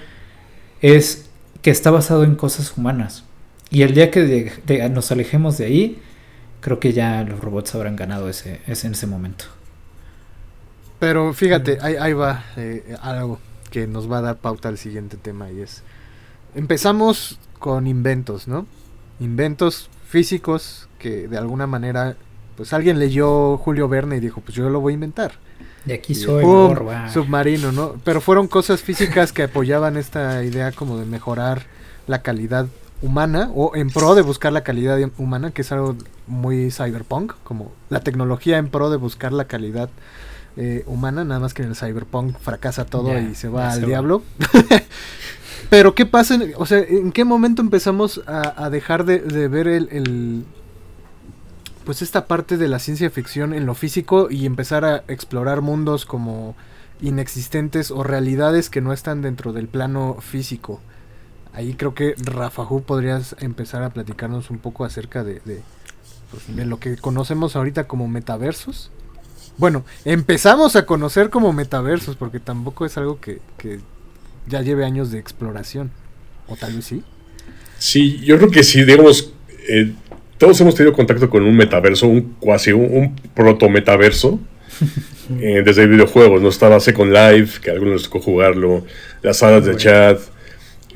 [0.81, 1.29] es
[1.63, 3.25] que está basado en cosas humanas.
[3.71, 5.99] Y el día que de- de- nos alejemos de ahí,
[6.61, 9.45] creo que ya los robots habrán ganado ese, ese en ese momento.
[10.99, 13.39] Pero fíjate, ahí, ahí va eh, algo
[13.71, 15.83] que nos va a dar pauta al siguiente tema y es...
[16.55, 18.67] Empezamos con inventos, ¿no?
[19.21, 22.17] Inventos físicos que de alguna manera,
[22.57, 25.33] pues alguien leyó Julio Verne y dijo, pues yo lo voy a inventar.
[25.85, 27.09] De aquí Y soy, va.
[27.13, 27.95] submarino, ¿no?
[28.05, 31.67] Pero fueron cosas físicas que apoyaban esta idea como de mejorar
[32.07, 32.67] la calidad
[33.03, 37.71] humana o en pro de buscar la calidad humana, que es algo muy cyberpunk, como
[37.91, 39.89] la tecnología en pro de buscar la calidad
[40.57, 44.23] eh, humana, nada más que en el cyberpunk fracasa todo y se va al diablo.
[45.71, 46.35] Pero ¿qué pasa?
[46.35, 50.45] en- o sea, ¿en qué momento empezamos a, a dejar de, de ver el, el-
[51.85, 56.05] pues esta parte de la ciencia ficción en lo físico y empezar a explorar mundos
[56.05, 56.55] como
[57.01, 60.81] inexistentes o realidades que no están dentro del plano físico?
[61.53, 65.63] Ahí creo que Rafa Hu podrías empezar a platicarnos un poco acerca de, de,
[66.31, 68.91] pues, de lo que conocemos ahorita como metaversos.
[69.57, 73.81] Bueno, empezamos a conocer como metaversos porque tampoco es algo que, que
[74.47, 75.91] ya lleve años de exploración.
[76.47, 77.03] O tal vez sí.
[77.79, 79.33] Sí, yo creo que sí, digamos,
[79.69, 79.93] eh,
[80.39, 84.39] todos hemos tenido contacto con un metaverso, un cuasi, un, un proto-metaverso,
[85.41, 86.49] eh, desde videojuegos, ¿no?
[86.49, 88.85] Estaba Second Life, que a algunos les tocó jugarlo,
[89.23, 90.19] las salas de chat.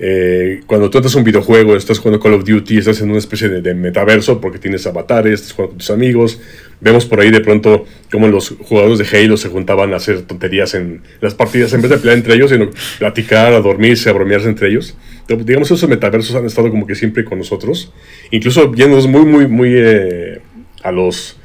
[0.05, 3.21] Eh, cuando tú entras a un videojuego, estás jugando Call of Duty, estás en una
[3.21, 6.41] especie de, metaverso porque tienes avatares, estás jugando con tus amigos.
[6.81, 10.75] Vemos por ahí de pronto cómo los jugadores de Halo se juntaban a hacer tonterías
[10.75, 14.49] en las partidas, en vez de pelear entre ellos, sino platicar, a dormirse, a bromearse
[14.49, 14.97] entre ellos.
[15.21, 17.93] Entonces, digamos, esos metaversos han estado como que siempre con nosotros.
[18.33, 20.41] Incluso yéndonos muy, muy, muy eh,
[20.83, 21.39] a los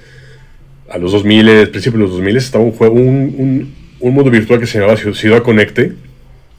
[0.90, 4.60] a los 2000, principios de los 2000, estaba un juego, un, un, un mundo virtual
[4.60, 5.92] que se llamaba Ciu- Ciudad Conecte,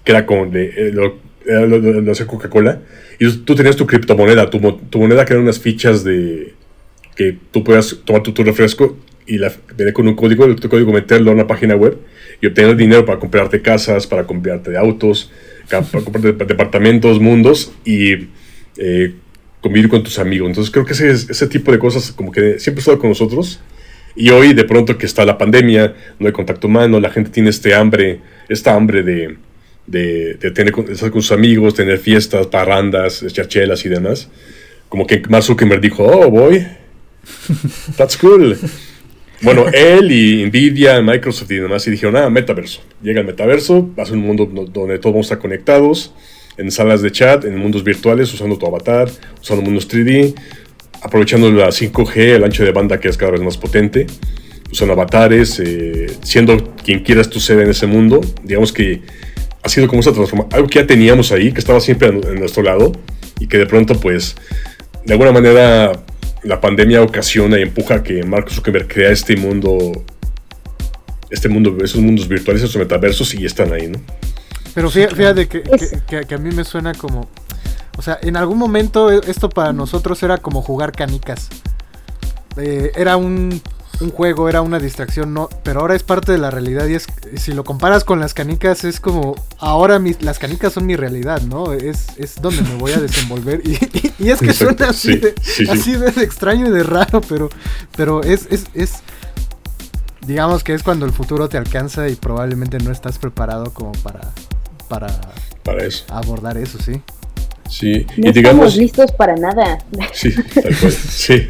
[0.04, 0.92] que era con de, eh,
[1.48, 2.80] lo, hacía Coca-Cola,
[3.18, 6.54] y tú tenías tu criptomoneda, tu, tu moneda que eran unas fichas de
[7.16, 9.52] que tú puedas tomar tu, tu refresco y la,
[9.92, 11.98] con un código, el código meterlo a una página web
[12.40, 15.30] y obtener dinero para comprarte casas, para comprarte autos,
[15.68, 18.28] para comprarte dep- departamentos, mundos y
[18.76, 19.14] eh,
[19.61, 20.48] convivir con tus amigos.
[20.48, 23.61] Entonces creo que ese, ese tipo de cosas como que siempre ha estado con nosotros.
[24.16, 27.50] Y hoy de pronto que está la pandemia, no hay contacto humano, la gente tiene
[27.50, 29.37] este hambre, esta hambre de,
[29.88, 34.29] de, de tener, con- estar con sus amigos, tener fiestas, parrandas, echar chelas y demás.
[34.88, 36.66] Como que Mark Zuckerberg dijo, oh boy,
[37.96, 38.57] that's cool.
[39.42, 42.81] Bueno, él y Nvidia, Microsoft y demás, y dijeron, ah, metaverso.
[43.03, 46.12] Llega el metaverso, va a un mundo donde todos vamos a estar conectados,
[46.57, 49.09] en salas de chat, en mundos virtuales, usando tu avatar,
[49.40, 50.35] usando mundos 3D,
[51.03, 54.07] aprovechando la 5G, el ancho de banda que es cada vez más potente,
[54.72, 58.20] usando avatares, eh, siendo quien quieras tú ser en ese mundo.
[58.42, 59.03] Digamos que
[59.62, 62.62] ha sido como esa transformación, algo que ya teníamos ahí, que estaba siempre en, nuestro
[62.62, 62.92] lado,
[63.40, 64.37] y que de pronto, pues,
[65.05, 65.92] de alguna manera,
[66.42, 70.05] la pandemia ocasiona y empuja a que Mark Zuckerberg crea este mundo,
[71.31, 74.01] este mundo, esos mundos virtuales, esos metaversos, y están ahí, ¿no?
[74.75, 77.29] Pero fíjate, fíjate que, Es- que- que- que a mí me suena como...
[77.97, 81.49] O sea, en algún momento e- esto para nosotros era como jugar canicas.
[82.57, 83.61] Eh, era un,
[84.00, 87.06] un juego, era una distracción, no, pero ahora es parte de la realidad y es,
[87.37, 91.42] si lo comparas con las canicas, es como, ahora mis, las canicas son mi realidad,
[91.42, 91.72] ¿no?
[91.72, 95.12] Es, es donde me voy a desenvolver y, y- y es que Exacto, suena así,
[95.14, 95.70] sí, de, sí, sí.
[95.70, 97.48] así de extraño y de raro, pero,
[97.96, 98.94] pero es, es, es
[100.26, 104.20] digamos que es cuando el futuro te alcanza y probablemente no estás preparado como para,
[104.88, 105.08] para
[105.62, 106.04] Para eso.
[106.08, 107.00] abordar eso, sí.
[107.68, 108.06] Sí.
[108.16, 108.68] No y digamos.
[108.68, 109.78] estamos listos para nada.
[110.12, 110.32] Sí,
[110.62, 110.92] tal cual.
[110.92, 111.48] Sí.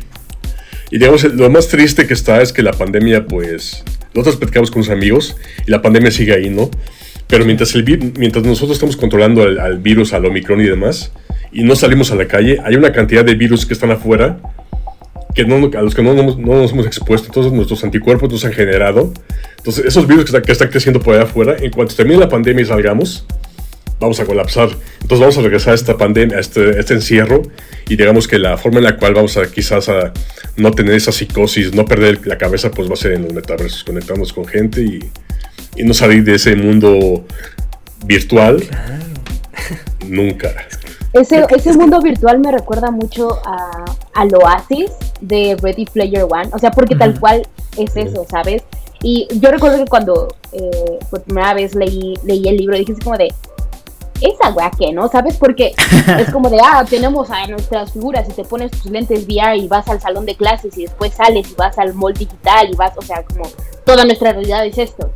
[0.90, 3.84] Y digamos, lo más triste que está es que la pandemia, pues.
[4.14, 6.70] Nosotros platicamos con unos amigos y la pandemia sigue ahí, ¿no?
[7.26, 7.84] Pero mientras, el,
[8.18, 11.12] mientras nosotros estamos controlando al, al virus, al Omicron y demás,
[11.52, 14.38] y no salimos a la calle, hay una cantidad de virus que están afuera
[15.34, 18.44] que no, a los que no, nos- no nos hemos expuesto, entonces nuestros anticuerpos nos
[18.46, 19.12] han generado.
[19.58, 22.28] Entonces, esos virus que, está- que están creciendo por allá afuera, en cuanto termine la
[22.30, 23.26] pandemia y salgamos,
[24.00, 24.68] vamos a colapsar.
[25.00, 27.42] Entonces vamos a regresar a esta pandemia, a este, a este encierro,
[27.88, 30.12] y digamos que la forma en la cual vamos a quizás a
[30.56, 33.84] no tener esa psicosis, no perder la cabeza, pues va a ser en los metaversos,
[33.84, 35.10] conectarnos con gente y,
[35.76, 37.24] y no salir de ese mundo
[38.04, 38.62] virtual
[40.06, 40.54] nunca.
[41.12, 43.84] Ese, ese mundo virtual me recuerda mucho a,
[44.14, 46.50] al Oasis de Ready Player One.
[46.52, 48.62] O sea, porque tal cual es eso, ¿sabes?
[49.02, 53.00] Y yo recuerdo que cuando eh, por primera vez leí, leí el libro, dije así
[53.00, 53.32] como de,
[54.20, 55.08] esa wea que, ¿no?
[55.08, 55.36] ¿Sabes?
[55.36, 55.74] Porque
[56.18, 59.68] es como de, ah, tenemos a nuestras figuras y te pones tus lentes VR y
[59.68, 62.96] vas al salón de clases y después sales y vas al mall digital y vas,
[62.96, 63.44] o sea, como
[63.84, 65.10] toda nuestra realidad es esto.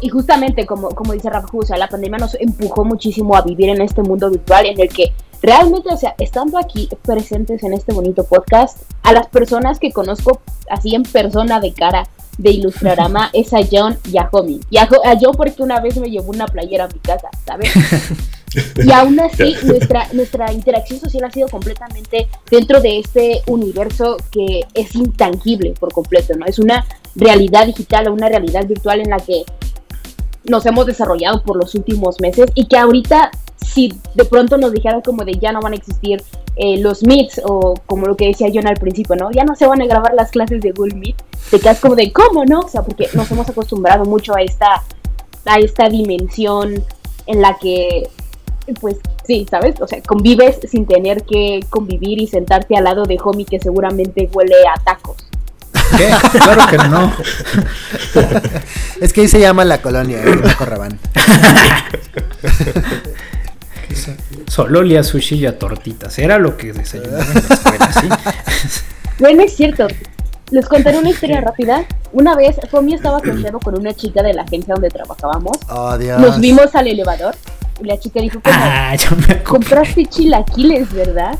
[0.00, 3.68] Y justamente, como, como dice Rafa, o sea, la pandemia nos empujó muchísimo a vivir
[3.68, 7.92] en este mundo virtual en el que realmente, o sea, estando aquí presentes en este
[7.92, 12.08] bonito podcast, a las personas que conozco así en persona de cara
[12.38, 14.60] de Ilustrarama es a John y a Homie.
[14.70, 17.70] Y a, a John porque una vez me llevó una playera a mi casa, ¿sabes?
[18.84, 24.62] Y aún así, nuestra, nuestra interacción social ha sido completamente dentro de este universo que
[24.74, 26.46] es intangible por completo, ¿no?
[26.46, 26.84] Es una
[27.14, 29.44] realidad digital o una realidad virtual en la que
[30.44, 33.30] nos hemos desarrollado por los últimos meses y que ahorita
[33.62, 36.22] si de pronto nos dijeran como de ya no van a existir
[36.56, 39.30] eh, los meets o como lo que decía John al principio, ¿no?
[39.30, 41.16] Ya no se van a grabar las clases de Google Meet,
[41.50, 42.60] te quedas como de ¿cómo no?
[42.60, 44.82] O sea, porque nos hemos acostumbrado mucho a esta,
[45.44, 46.84] a esta dimensión
[47.26, 48.08] en la que
[48.80, 48.96] pues
[49.26, 49.80] sí, ¿sabes?
[49.80, 54.28] O sea, convives sin tener que convivir y sentarte al lado de homie que seguramente
[54.32, 55.16] huele a tacos.
[55.96, 56.08] ¿Qué?
[56.38, 57.12] Claro que no.
[59.00, 60.98] Es que ahí se llama la colonia, el Taco Rabán.
[64.46, 66.18] Solo olía sushi y a tortitas.
[66.18, 68.08] Era lo que desayunaba en la escuela, ¿sí?
[69.18, 69.86] Bueno, es cierto.
[70.50, 71.84] Les contaré una historia rápida.
[72.12, 73.20] Una vez, Fomi estaba
[73.62, 75.56] con una chica de la agencia donde trabajábamos.
[75.68, 76.20] Oh, Dios.
[76.20, 77.34] Nos vimos al elevador
[77.80, 79.44] y la chica dijo, como, Ah, yo me acuerdo.
[79.44, 81.38] compraste chilaquiles, ¿verdad?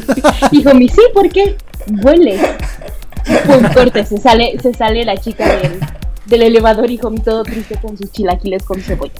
[0.52, 1.56] dijo, mi sí, ¿por qué?
[2.02, 2.38] Huele.
[3.46, 5.78] Pum, corte, se sale, se sale la chica del,
[6.26, 9.12] del elevador y Homie todo triste con sus chilaquiles con cebolla.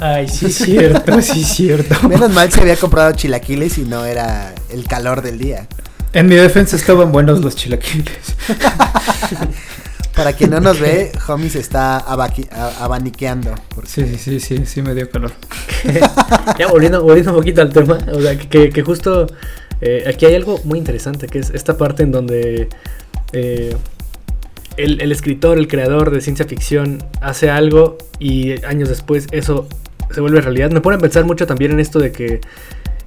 [0.00, 2.08] Ay, sí es cierto, sí es cierto.
[2.08, 5.66] Menos mal se había comprado chilaquiles y no era el calor del día.
[6.12, 8.34] En mi defensa estaban buenos los chilaquiles.
[10.14, 13.54] Para quien no nos ve, Homie se está abaniqueando.
[13.74, 15.30] porque- Sí, sí, sí, sí, sí me dio calor.
[16.58, 19.26] ya volviendo, volviendo un poquito al tema, o sea, que, que- que justo
[19.80, 22.68] eh, aquí hay algo muy interesante, que es esta parte en donde
[23.32, 23.76] eh,
[24.76, 29.68] el, el escritor, el creador de ciencia ficción hace algo y años después eso
[30.12, 30.70] se vuelve realidad.
[30.72, 32.40] Me pone a pensar mucho también en esto de que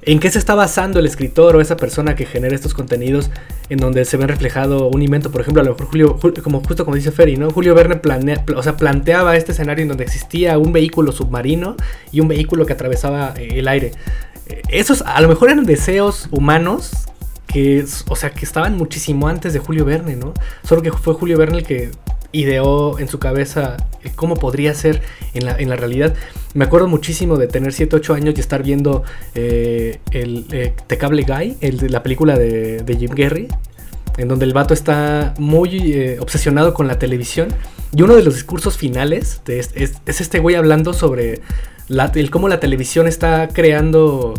[0.03, 3.29] en qué se está basando el escritor o esa persona que genera estos contenidos
[3.69, 6.61] en donde se ve reflejado un invento, por ejemplo, a lo mejor Julio, Jul- como
[6.63, 7.51] justo como dice Ferry, ¿no?
[7.51, 11.75] Julio Verne planteaba este escenario en donde existía un vehículo submarino
[12.11, 13.91] y un vehículo que atravesaba eh, el aire.
[14.47, 16.91] Eh, Esos a lo mejor eran deseos humanos
[17.47, 20.33] que, o sea, que estaban muchísimo antes de Julio Verne, ¿no?
[20.63, 21.91] Solo que fue Julio Verne el que
[22.31, 25.01] ideó en su cabeza eh, cómo podría ser
[25.33, 26.13] en la, en la realidad.
[26.53, 29.03] Me acuerdo muchísimo de tener 7, 8 años y estar viendo
[29.35, 31.57] eh, el eh, The Cable Guy,
[31.89, 33.47] la película de, de Jim Carrey,
[34.17, 37.49] en donde el vato está muy eh, obsesionado con la televisión.
[37.95, 41.41] Y uno de los discursos finales de es, es- es este güey hablando sobre
[42.29, 44.33] cómo la televisión está creando.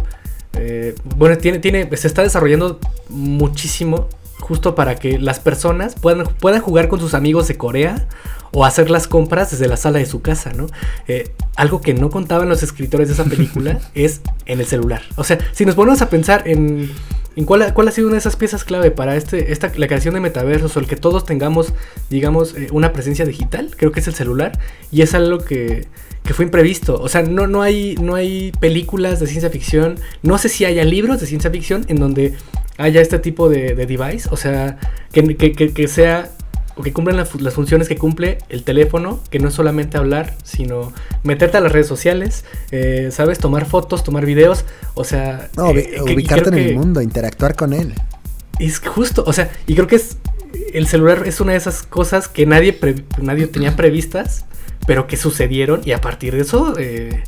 [1.17, 2.79] bueno, tiene, tiene, se está desarrollando
[3.09, 4.09] muchísimo
[4.43, 8.07] justo para que las personas puedan, puedan jugar con sus amigos de Corea
[8.53, 10.67] o hacer las compras desde la sala de su casa, ¿no?
[11.09, 15.03] Eh, algo que no contaban los escritores de esa película es en el celular.
[15.17, 16.91] O sea, si nos ponemos a pensar en,
[17.37, 19.87] en cuál, ha- cuál ha sido una de esas piezas clave para este, esta, la
[19.87, 21.73] creación de metaversos o el que todos tengamos,
[22.11, 24.59] digamos, eh, una presencia digital, creo que es el celular.
[24.91, 25.89] Y es algo que,
[26.25, 27.01] que fue imprevisto.
[27.01, 30.85] O sea, no, no, hay, no hay películas de ciencia ficción, no sé si haya
[30.85, 32.35] libros de ciencia ficción en donde
[32.79, 34.79] haya este tipo de, de device, o sea,
[35.13, 36.31] que, que- que- que sea
[36.75, 40.35] o que cumplan la las funciones que cumple el teléfono, que no es solamente hablar,
[40.43, 40.91] sino
[41.23, 43.39] meterte a las redes sociales, eh, ¿sabes?
[43.39, 44.65] Tomar fotos, tomar videos,
[44.95, 45.51] o sea...
[45.55, 47.93] No, eh, que- ubicarte en el mundo, interactuar con él.
[48.59, 50.17] Es justo, o sea, y creo que es
[50.73, 54.45] el celular es una de esas cosas que nadie, pre- nadie tenía previstas,
[54.87, 57.23] pero que sucedieron y a partir de eso, eh,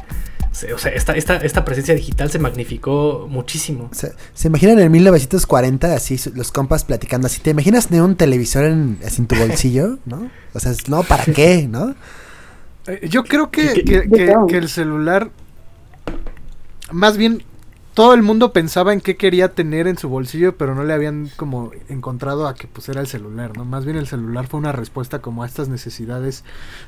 [0.52, 3.88] se- o sea, esta, esta, esta presencia digital se magnificó muchísimo.
[3.90, 7.40] O sea, ¿Se imaginan en 1940 así los compas platicando así?
[7.40, 9.98] ¿Te imaginas tener un televisor en, así en tu bolsillo?
[10.06, 10.30] ¿No?
[10.52, 11.66] O sea, no, ¿para qué?
[11.68, 11.94] ¿no?
[12.86, 15.30] Eh, Yo creo que, ¿Qué- que- qué- que- qué- que el celular,
[16.92, 17.42] más bien,
[17.94, 21.30] todo el mundo pensaba en qué quería tener en su bolsillo, pero no le habían
[21.36, 23.64] como encontrado a que pues era el celular, ¿no?
[23.64, 26.42] Más bien el celular fue una respuesta como a estas necesidades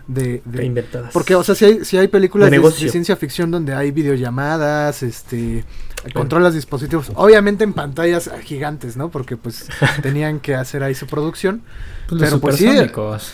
[0.08, 0.42] de...
[0.44, 1.12] de- Inventadas.
[1.12, 2.84] porque, o sea, si hay, si hay películas De de, negocio.
[2.86, 5.64] de ciencia ficción donde hay videollamadas, este,
[6.12, 9.08] controlas dispositivos, obviamente en pantallas gigantes, ¿no?
[9.08, 9.68] Porque pues
[10.02, 11.62] tenían que hacer ahí su producción.
[12.08, 13.32] Pues los pues, sí, supersónicos.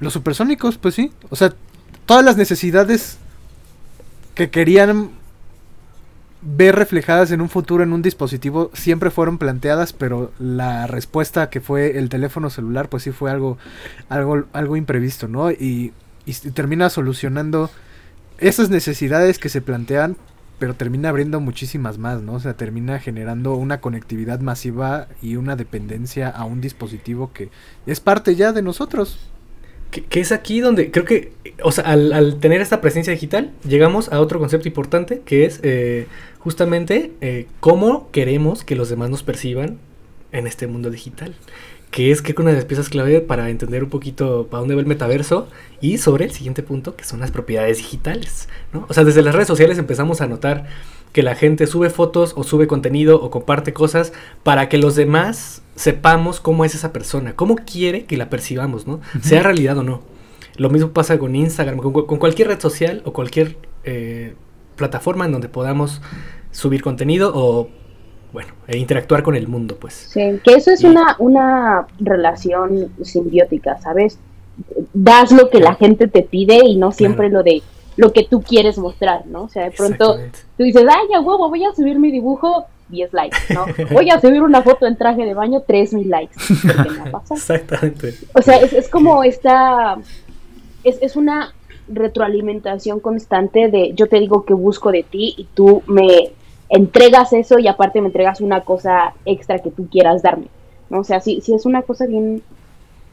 [0.00, 1.12] Los supersónicos, pues sí.
[1.30, 1.54] O sea,
[2.04, 3.16] todas las necesidades
[4.34, 5.10] que querían
[6.44, 11.60] ver reflejadas en un futuro en un dispositivo siempre fueron planteadas, pero la respuesta que
[11.60, 13.58] fue el teléfono celular, pues sí fue algo,
[14.08, 15.50] algo, algo imprevisto, ¿no?
[15.50, 15.92] Y,
[16.26, 17.70] y termina solucionando
[18.38, 20.16] esas necesidades que se plantean,
[20.58, 22.34] pero termina abriendo muchísimas más, ¿no?
[22.34, 27.50] O sea, termina generando una conectividad masiva y una dependencia a un dispositivo que
[27.86, 29.18] es parte ya de nosotros.
[30.02, 31.32] Que, es aquí donde creo que,
[31.62, 35.60] o sea, al, al tener esta presencia digital, llegamos a otro concepto importante que es
[35.62, 36.06] eh,
[36.38, 39.78] justamente eh, cómo queremos que los demás nos perciban
[40.32, 41.34] en este mundo digital.
[41.90, 44.74] Que es creo que una de las piezas clave para entender un poquito para dónde
[44.74, 45.46] va el metaverso
[45.80, 48.48] y sobre el siguiente punto, que son las propiedades digitales.
[48.72, 48.84] ¿no?
[48.88, 50.66] O sea, desde las redes sociales empezamos a notar
[51.14, 54.12] que la gente sube fotos o sube contenido o comparte cosas
[54.42, 59.00] para que los demás sepamos cómo es esa persona, cómo quiere que la percibamos, ¿no?
[59.22, 60.02] Sea realidad o no.
[60.56, 64.34] Lo mismo pasa con Instagram, con, cu- con cualquier red social o cualquier eh,
[64.76, 66.02] plataforma en donde podamos
[66.50, 67.68] subir contenido o,
[68.32, 69.94] bueno, e interactuar con el mundo, pues.
[69.94, 74.18] Sí, que eso es Y- una, una relación simbiótica, ¿sabes?
[74.92, 77.62] Das lo que la gente te pide y no siempre lo de
[77.96, 79.44] lo que tú quieres mostrar, ¿no?
[79.44, 80.18] O sea, de pronto
[80.56, 83.66] tú dices, ay, ya huevo, voy a subir mi dibujo, 10 likes, ¿no?
[83.92, 86.34] Voy a subir una foto en traje de baño, 3000 likes.
[86.64, 87.12] Me.
[87.30, 88.14] Exactamente.
[88.34, 89.96] O sea, es, es como esta.
[90.84, 91.54] Es, es una
[91.88, 96.32] retroalimentación constante de yo te digo que busco de ti y tú me
[96.68, 100.46] entregas eso y aparte me entregas una cosa extra que tú quieras darme.
[100.90, 101.00] ¿no?
[101.00, 102.42] O sea, sí, sí es una cosa bien.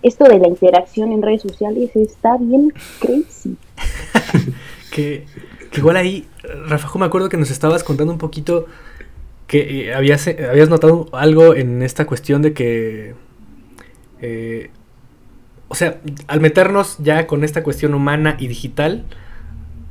[0.03, 3.55] Esto de la interacción en redes sociales está bien crazy.
[4.91, 5.25] Que,
[5.71, 6.27] que igual ahí,
[6.67, 8.65] Rafa, me acuerdo que nos estabas contando un poquito
[9.47, 13.15] que eh, habías, eh, habías notado algo en esta cuestión de que,
[14.19, 14.69] eh,
[15.69, 19.05] o sea, al meternos ya con esta cuestión humana y digital,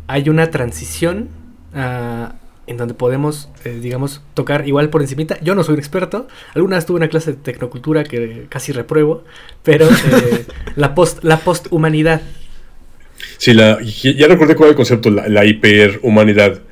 [0.07, 1.31] hay una transición
[1.75, 2.35] ah,
[2.71, 5.39] en donde podemos, eh, digamos, tocar igual por encimita.
[5.41, 9.25] Yo no soy un experto, alguna vez tuve una clase de tecnocultura que casi repruebo,
[9.65, 12.23] pero eh, la post la posthumanidad.
[13.39, 16.63] Sí, la, ya recordé cuál es el concepto, la, la hiperhumanidad,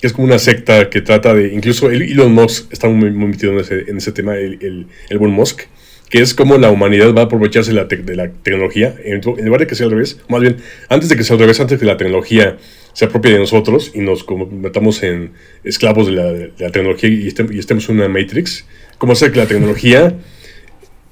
[0.00, 3.28] que es como una secta que trata de, incluso el- Elon Musk está muy, muy
[3.28, 5.62] metido en ese, en ese tema, el, el, el buen Musk,
[6.10, 9.44] que es como la humanidad va a aprovecharse la, tec- de la tecnología, en, en
[9.46, 10.56] lugar de que sea al revés, más bien,
[10.88, 12.56] antes de que sea al revés, antes de que la tecnología
[12.92, 15.32] se apropie de nosotros y nos convertamos en
[15.64, 18.64] esclavos de la, de la tecnología y, estem- y estemos en una matrix,
[18.98, 20.14] como hacer que la tecnología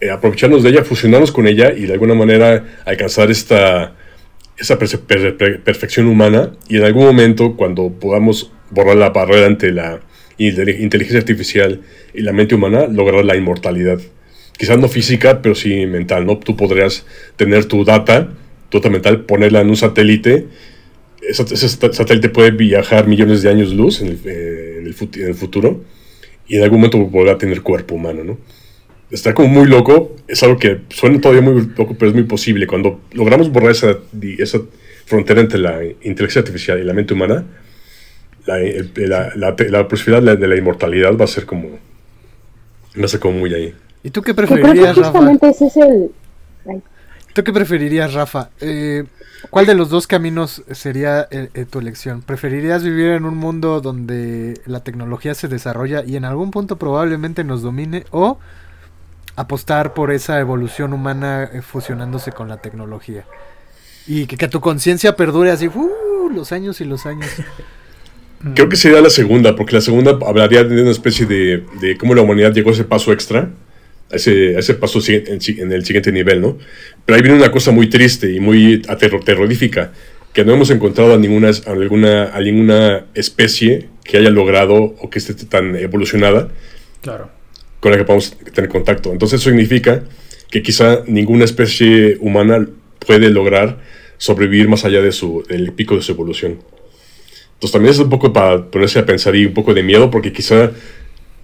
[0.01, 3.97] eh, aprovecharnos de ella, fusionarnos con ella y de alguna manera alcanzar esta,
[4.59, 10.01] esa perfección humana y en algún momento cuando podamos borrar la barrera entre la
[10.39, 11.81] inte- inteligencia artificial
[12.15, 14.01] y la mente humana, lograr la inmortalidad.
[14.59, 16.39] Quizás no física, pero sí mental, ¿no?
[16.39, 17.05] Tú podrías
[17.37, 18.33] tener tu data,
[18.69, 20.47] tu data mental, ponerla en un satélite.
[21.21, 24.87] Ese, ese sat- satélite puede viajar millones de años luz en el, eh, en
[25.27, 25.83] el futuro
[26.47, 28.39] y en algún momento podrá tener cuerpo humano, ¿no?
[29.13, 30.17] Está como muy loco.
[30.27, 32.67] Es algo que suena todavía muy loco, pero es muy posible.
[32.67, 34.61] Cuando logramos borrar esa, di- esa
[35.07, 37.45] frontera entre la inteligencia artificial y la mente humana,
[38.47, 41.69] la, el- la, la, la posibilidad de la, de la inmortalidad va a ser como.
[43.01, 43.75] Va a ser como muy ahí.
[44.03, 45.11] ¿Y tú qué preferirías, Rafa?
[45.13, 46.11] justamente ese es el.
[47.35, 48.51] ¿Tú qué preferirías, Rafa?
[48.61, 49.05] Eh,
[49.49, 52.21] ¿Cuál de los dos caminos sería eh, eh, tu elección?
[52.21, 57.43] ¿Preferirías vivir en un mundo donde la tecnología se desarrolla y en algún punto probablemente
[57.43, 58.39] nos domine o
[59.37, 63.25] apostar por esa evolución humana eh, fusionándose con la tecnología?
[64.07, 67.29] Y que, que tu conciencia perdure así, uh, los años y los años.
[68.55, 72.13] Creo que sería la segunda, porque la segunda hablaría de una especie de, de cómo
[72.15, 73.51] la humanidad llegó a ese paso extra,
[74.11, 76.59] a ese, a ese paso en, el siguiente nivel, ¿no?
[77.07, 79.93] Pero ahí viene una cosa muy triste y muy aterro- terrorífica,
[80.33, 85.09] que no hemos encontrado a ninguna, a alguna, a ninguna especie que haya logrado o
[85.09, 86.49] que esté tan evolucionada
[87.01, 87.31] Claro.
[87.83, 89.11] Con la que podamos tener contacto.
[89.11, 90.05] Entonces eso significa
[90.49, 92.65] que quizá ninguna especie humana
[93.05, 93.81] puede lograr
[94.19, 96.61] sobrevivir más allá de su, del pico de su evolución.
[97.55, 100.33] Entonces también es un poco para ponerse a pensar y un poco de miedo, porque
[100.33, 100.71] quizá,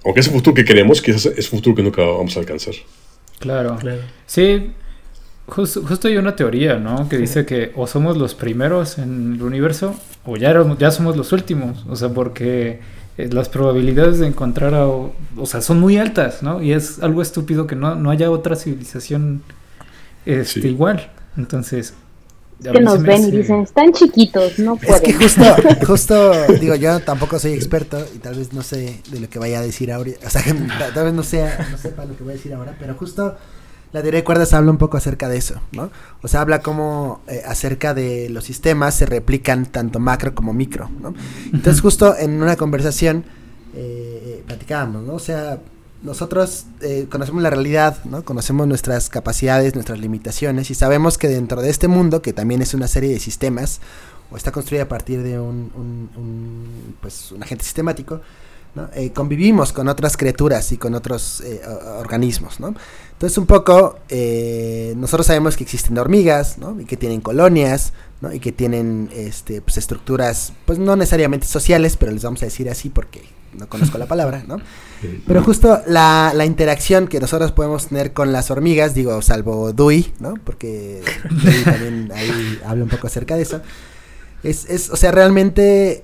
[0.05, 2.75] aunque es futuro que queremos, quizás es un futuro que nunca vamos a alcanzar.
[3.41, 3.77] Claro.
[3.81, 4.03] Claro.
[4.25, 4.71] Sí,
[5.49, 7.09] justo, justo hay una teoría, ¿no?
[7.09, 11.33] Que dice que o somos los primeros en el universo o ya, ya somos los
[11.33, 11.85] últimos.
[11.89, 12.79] O sea, porque
[13.19, 14.87] eh, las probabilidades de encontrar a...
[14.87, 15.13] O
[15.45, 16.63] sea, son muy altas, ¿no?
[16.63, 19.43] Y es algo estúpido que no, no haya otra civilización
[20.25, 20.69] este, Sí.
[20.69, 21.11] igual.
[21.37, 21.95] Entonces...
[22.63, 25.21] Que nos ven y dicen, están chiquitos, no Es que pueden.
[25.21, 25.45] justo,
[25.87, 29.61] justo, digo, yo tampoco soy experto y tal vez no sé de lo que vaya
[29.61, 30.11] a decir ahora.
[30.27, 30.43] O sea,
[30.95, 33.37] tal vez no sea, no sepa lo que voy a decir ahora, pero justo
[33.93, 35.91] la teoría de cuerdas habla un poco acerca de eso, ¿no?
[36.23, 40.91] O sea, habla como eh, acerca de los sistemas se replican tanto macro como micro,
[41.01, 41.15] ¿no?
[41.53, 43.25] Entonces, justo en una conversación
[43.75, 45.15] eh, platicábamos, ¿no?
[45.15, 45.59] O sea,
[46.03, 48.25] nosotros eh, conocemos la realidad, ¿no?
[48.25, 52.75] Conocemos nuestras capacidades, nuestras limitaciones y sabemos que dentro de este mundo, que también es
[52.75, 53.81] una serie de sistemas,
[54.31, 58.21] o está construida a partir de un, un- un, pues, un agente sistemático,
[58.79, 58.89] ¿no?
[58.95, 61.61] Eh, convivimos con otras criaturas y con otros eh,
[61.99, 62.75] organismos, ¿no?
[63.13, 66.81] Entonces un poco, eh, nosotros sabemos que existen hormigas, ¿no?
[66.81, 68.33] Y que tienen colonias, ¿no?
[68.33, 72.71] Y que tienen este, pues, estructuras, pues no necesariamente sociales, pero les vamos a decir
[72.71, 73.23] así porque
[73.59, 74.59] no conozco la palabra, ¿no?
[75.27, 80.13] Pero justo la, la interacción que nosotros podemos tener con las hormigas, digo, salvo Dewey,
[80.21, 80.35] ¿no?
[80.45, 81.03] Porque
[81.43, 83.63] Dewey también ahí habla un poco acerca de eso.
[84.43, 86.03] Es, es, o sea, realmente,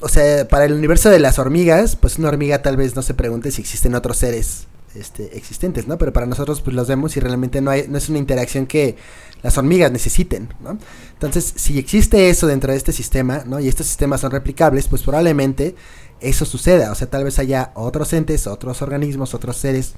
[0.00, 3.14] o sea, para el universo de las hormigas, pues una hormiga tal vez no se
[3.14, 5.98] pregunte si existen otros seres este, existentes, ¿no?
[5.98, 8.96] Pero para nosotros, pues los vemos y realmente no, hay, no es una interacción que
[9.42, 10.78] las hormigas necesiten, ¿no?
[11.12, 13.60] Entonces, si existe eso dentro de este sistema, ¿no?
[13.60, 15.74] Y estos sistemas son replicables, pues probablemente
[16.20, 16.90] eso suceda.
[16.90, 19.94] O sea, tal vez haya otros entes, otros organismos, otros seres,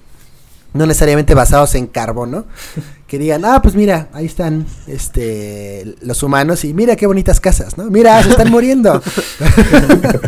[0.72, 2.46] no necesariamente basados en carbono,
[3.06, 7.76] que digan, ah, pues mira, ahí están este los humanos y mira qué bonitas casas,
[7.76, 7.90] ¿no?
[7.90, 8.94] Mira, se están muriendo.
[8.94, 9.02] ¿No?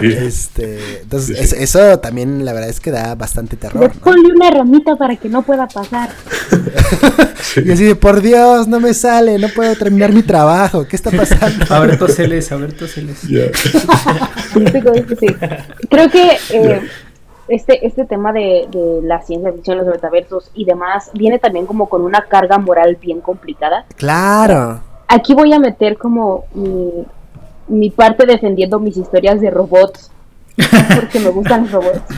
[0.00, 0.06] Sí.
[0.12, 1.40] Este, entonces, Sí, sí.
[1.54, 4.00] es- eso también la verdad es que da bastante terror, Pues ¿no?
[4.02, 6.10] ponle una ramita para que no pueda pasar.
[7.64, 11.10] Y así de, por Dios, no me sale, no puedo terminar mi trabajo, ¿qué está
[11.12, 11.64] pasando?
[11.74, 13.18] A ver, toseles, a ver, toseles.
[15.88, 16.80] Creo que eh,
[17.48, 21.88] este, este tema de, de la ciencia ficción, los metaversos y demás, viene también como
[21.88, 23.86] con una carga moral bien complicada.
[23.96, 24.80] Claro.
[25.08, 27.04] Aquí voy a meter como mi,
[27.68, 30.10] mi parte defendiendo mis historias de robots,
[30.56, 32.02] porque me gustan los robots.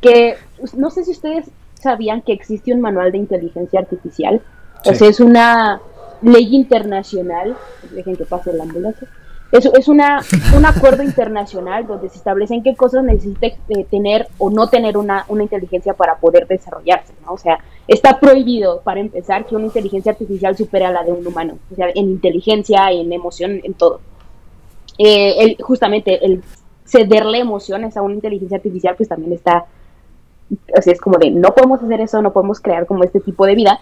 [0.00, 4.40] Que pues, no sé si ustedes sabían que existe un manual de inteligencia artificial.
[4.86, 5.78] O sea, es una
[6.22, 7.54] ley internacional.
[7.90, 9.06] Dejen que pase la ambulancia.
[9.52, 10.20] Es, es una,
[10.56, 15.24] un acuerdo internacional donde se establecen qué cosas necesita eh, tener o no tener una,
[15.28, 17.32] una inteligencia para poder desarrollarse, ¿no?
[17.32, 21.26] O sea, está prohibido, para empezar, que una inteligencia artificial supere a la de un
[21.26, 24.00] humano, o sea, en inteligencia, en emoción, en todo.
[24.98, 26.42] Eh, el, justamente el
[26.84, 29.66] cederle emociones a una inteligencia artificial, pues también está,
[30.76, 33.46] o sea, es como de, no podemos hacer eso, no podemos crear como este tipo
[33.46, 33.80] de vida.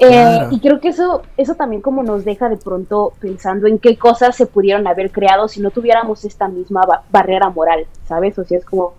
[0.00, 0.48] Eh.
[0.50, 4.34] Y creo que eso, eso también como nos deja de pronto pensando en qué cosas
[4.34, 8.36] se pudieron haber creado si no tuviéramos esta misma ba- barrera moral, ¿sabes?
[8.38, 8.94] O sea, es como,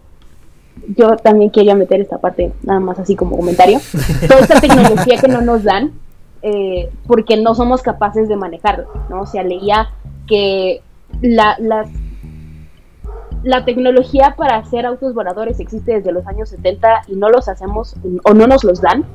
[0.95, 3.79] yo también quería meter esta parte, nada más así como comentario.
[4.27, 5.91] Toda esta tecnología que no nos dan,
[6.41, 9.21] eh, porque no somos capaces de manejarla, ¿no?
[9.21, 9.89] O sea, leía
[10.27, 10.81] que
[11.21, 11.89] la, las,
[13.43, 17.95] la tecnología para hacer autos voladores existe desde los años 70 y no los hacemos
[18.23, 19.05] o no nos los dan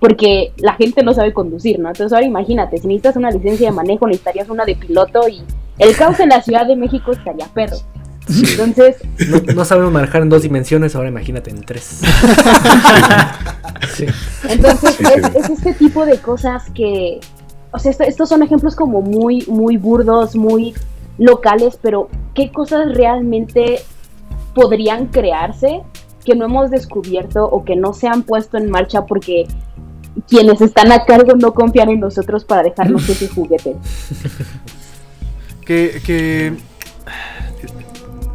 [0.00, 1.88] porque la gente no sabe conducir, ¿no?
[1.88, 5.42] Entonces ahora imagínate, si necesitas una licencia de manejo, necesitarías una de piloto y
[5.78, 7.76] el caos en la Ciudad de México estaría perro.
[8.28, 8.96] Entonces,
[9.28, 12.00] No, no sabemos manejar en dos dimensiones, ahora imagínate en tres.
[13.94, 14.06] Sí.
[14.48, 14.98] Entonces,
[15.34, 17.20] es este tipo de cosas que,
[17.72, 20.74] o sea, esto- estos son ejemplos como muy, muy burdos, muy
[21.18, 23.80] locales, pero ¿qué cosas realmente
[24.54, 25.82] podrían crearse
[26.24, 29.46] que no hemos descubierto o que no se han puesto en marcha porque
[30.28, 33.76] quienes están a cargo no confían en nosotros para dejarnos ese juguete?
[35.64, 36.56] Que, que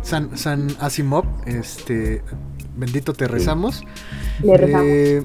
[0.02, 2.22] San, San Asimov, este,
[2.78, 3.84] bendito te rezamos.
[4.44, 4.88] Le rezamos.
[4.88, 5.24] Eh,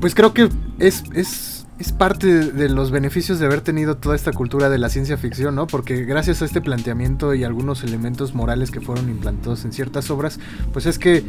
[0.00, 4.14] pues creo que es, es, es parte de, de los beneficios de haber tenido toda
[4.14, 5.66] esta cultura de la ciencia ficción, ¿no?
[5.66, 10.38] Porque gracias a este planteamiento y algunos elementos morales que fueron implantados en ciertas obras,
[10.72, 11.24] pues es que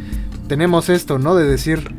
[0.47, 1.35] tenemos esto, ¿no?
[1.35, 1.95] De decir,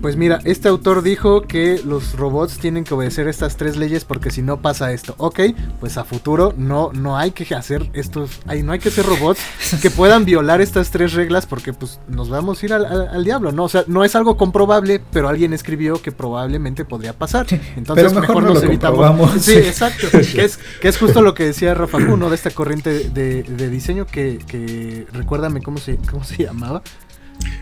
[0.00, 4.30] Pues mira, este autor dijo que los robots tienen que obedecer estas tres leyes porque
[4.30, 5.14] si no pasa esto.
[5.18, 5.40] Ok,
[5.78, 9.40] pues a futuro no, no hay que hacer estos, hay, no hay que hacer robots
[9.82, 13.24] que puedan violar estas tres reglas porque pues nos vamos a ir al, al- al
[13.24, 13.64] diablo, ¿no?
[13.64, 17.46] O sea, no es algo comprobable, pero alguien escribió que probablemente podría pasar.
[17.76, 19.32] Entonces Pero mejor mejor, no nos lo evitamos.
[19.42, 20.06] Sí, exacto.
[20.10, 23.68] que, es, que es justo lo que decía Rafa Juno de esta corriente de, de
[23.68, 26.82] diseño que, que recuérdame cómo se, cómo se llamaba.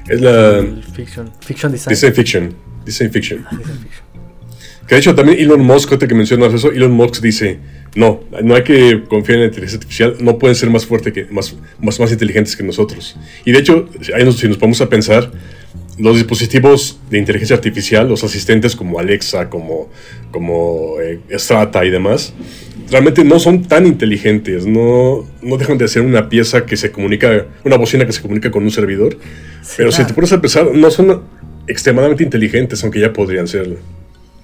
[0.08, 1.90] Es la fiction, fiction design.
[1.90, 2.54] Design Fiction.
[2.84, 3.46] Design Fiction.
[3.46, 4.08] Ah, design fiction.
[4.88, 7.58] Que de hecho también Elon Musk, ahorita que mencionas eso, Elon Musk dice,
[7.94, 11.26] no, no hay que confiar en la inteligencia artificial, no pueden ser más fuertes que,
[11.26, 13.16] más, más, más inteligentes que nosotros.
[13.44, 15.30] Y de hecho, si nos vamos a pensar,
[15.98, 19.90] los dispositivos de inteligencia artificial, los asistentes como Alexa, como,
[20.30, 22.32] como eh, Strata y demás,
[22.90, 27.46] realmente no son tan inteligentes, no, no dejan de ser una pieza que se comunica,
[27.64, 29.16] una bocina que se comunica con un servidor.
[29.76, 31.22] Pero si te pones a pensar, no son
[31.66, 33.76] extremadamente inteligentes, aunque ya podrían serlo.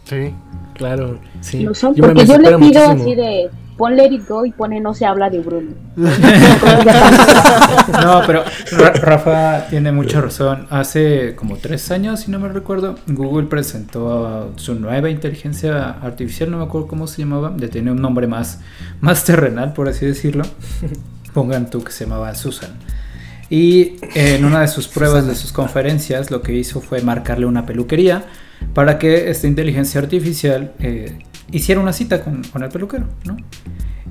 [0.04, 0.32] Sí.
[0.74, 1.60] Claro, sí.
[1.62, 3.02] Lo son, Yo me porque yo le pido muchísimo.
[3.02, 5.72] así de pon Let y pone No se habla de Bruno.
[7.92, 10.66] No, pero Ra- Rafa tiene mucha razón.
[10.70, 16.58] Hace como tres años, si no me recuerdo, Google presentó su nueva inteligencia artificial, no
[16.58, 18.60] me acuerdo cómo se llamaba, ya tenía un nombre más,
[19.00, 20.44] más terrenal, por así decirlo.
[21.32, 22.70] Pongan tú que se llamaba Susan.
[23.50, 27.66] Y en una de sus pruebas de sus conferencias, lo que hizo fue marcarle una
[27.66, 28.24] peluquería
[28.72, 31.18] para que esta inteligencia artificial eh,
[31.52, 33.36] hiciera una cita con, con el peluquero, ¿no?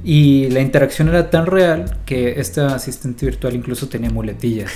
[0.03, 4.71] Y la interacción era tan real que esta asistente virtual incluso tenía muletillas.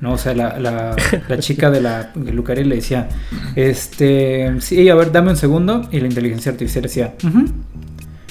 [0.00, 0.14] ¿no?
[0.14, 0.96] O sea, la, la-
[1.28, 3.08] la chica de la peluquería le decía,
[3.54, 5.88] este, sí, a ver, dame un segundo.
[5.92, 7.44] Y la inteligencia artificial decía, "Ujú".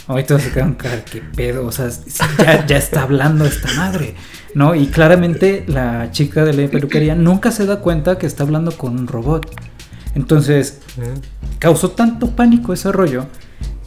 [0.07, 1.87] Ahí todos se quedan, cara, qué pedo, o sea,
[2.39, 4.15] ya, ya está hablando esta madre,
[4.55, 4.75] ¿no?
[4.75, 8.99] Y claramente la chica de la peluquería nunca se da cuenta que está hablando con
[8.99, 9.49] un robot.
[10.13, 10.79] Entonces,
[11.59, 13.27] causó tanto pánico ese rollo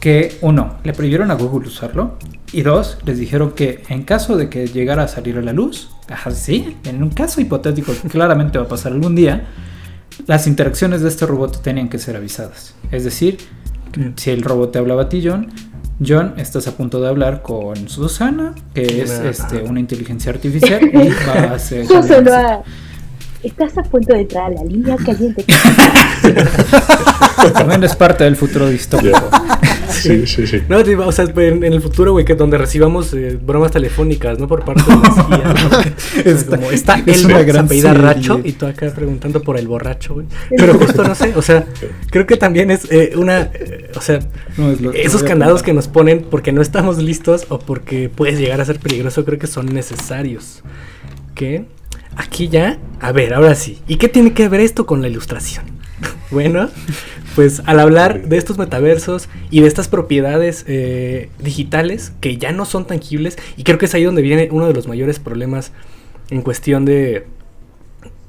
[0.05, 2.19] que, uno, le prohibieron a Google usarlo.
[2.51, 5.89] Y dos, les dijeron que en caso de que llegara a salir a la luz,
[6.23, 9.47] así, en un caso hipotético que claramente va a pasar algún día,
[10.27, 12.75] las interacciones de este robot tenían que ser avisadas.
[12.91, 13.39] Es decir,
[14.15, 15.47] si el robot te hablaba a ti, John,
[16.07, 21.09] John, estás a punto de hablar con Susana, que es este, una inteligencia artificial, y
[21.27, 21.87] va a hacer...
[21.87, 22.61] Yo solo a-
[23.41, 25.45] Estás a punto de entrar a la línea caliente.
[27.53, 29.29] También es parte del futuro distópico.
[29.95, 30.61] Sí, sí, sí.
[30.69, 34.47] No, o sea, en, en el futuro, güey, que donde recibamos eh, bromas telefónicas, ¿no?
[34.47, 36.31] Por parte de la CIA, ¿no?
[36.31, 37.93] Es como, está es el gran apellida.
[37.93, 40.27] Racho y tú acá preguntando por el borracho, güey.
[40.57, 41.65] Pero justo, no sé, o sea,
[42.11, 44.19] creo que también es eh, una, eh, o sea,
[44.57, 48.39] No, es lo- esos candados que nos ponen porque no estamos listos o porque puedes
[48.39, 50.61] llegar a ser peligroso, creo que son necesarios.
[51.33, 51.65] Que
[52.15, 53.81] aquí ya, a ver, ahora sí.
[53.87, 55.65] ¿Y qué tiene que ver esto con la ilustración?
[56.31, 56.69] Bueno,
[57.35, 62.65] pues al hablar de estos metaversos y de estas propiedades eh, digitales que ya no
[62.65, 65.71] son tangibles, y creo que es ahí donde viene uno de los mayores problemas
[66.31, 67.27] en cuestión de,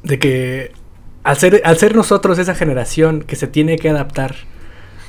[0.02, 0.72] de que
[1.24, 4.36] al ser, al ser nosotros esa generación que se tiene que adaptar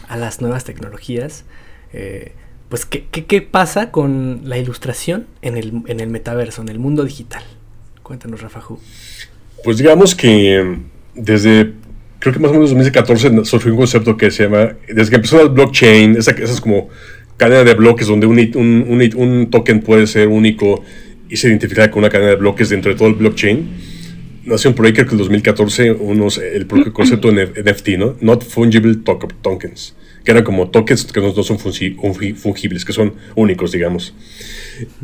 [0.08, 1.46] a las nuevas tecnologías,
[1.94, 2.32] eh,
[2.70, 7.04] pues ¿qué, qué, pasa con la ilustración en el, en el metaverso, en el mundo
[7.04, 7.44] digital?
[8.04, 8.62] Cuéntanos, Rafa.
[9.64, 10.80] Pues digamos que
[11.14, 11.74] desde,
[12.32, 15.42] creo que más o menos 2014 surgió un concepto que se llama, desde que empezó
[15.42, 16.90] el blockchain, esa, esa es como
[17.38, 20.84] cadena de bloques donde un, un, un un token puede ser único
[21.30, 23.68] y se identifica con una cadena de bloques dentro de todo el blockchain.
[24.46, 28.16] Nació ahí creo que en 2014 unos, el propio concepto de NFT, ¿no?
[28.22, 32.86] Not Fungible to- Tokens, que eran como tokens que no, no son fungi- fungi- fungibles,
[32.86, 34.14] que son únicos, digamos.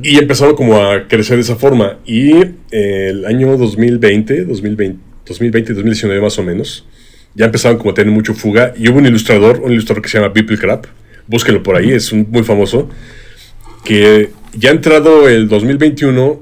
[0.01, 1.99] Y empezaron como a crecer de esa forma.
[2.05, 2.32] Y
[2.71, 6.86] eh, el año 2020, 2020, 2020, 2019 más o menos,
[7.36, 8.73] ya empezaron como a tener mucho fuga.
[8.77, 10.88] Y hubo un ilustrador, un ilustrador que se llama Beeple Crab,
[11.27, 12.89] búsquelo por ahí, es un- muy famoso,
[13.84, 16.41] que ya entrado el 2021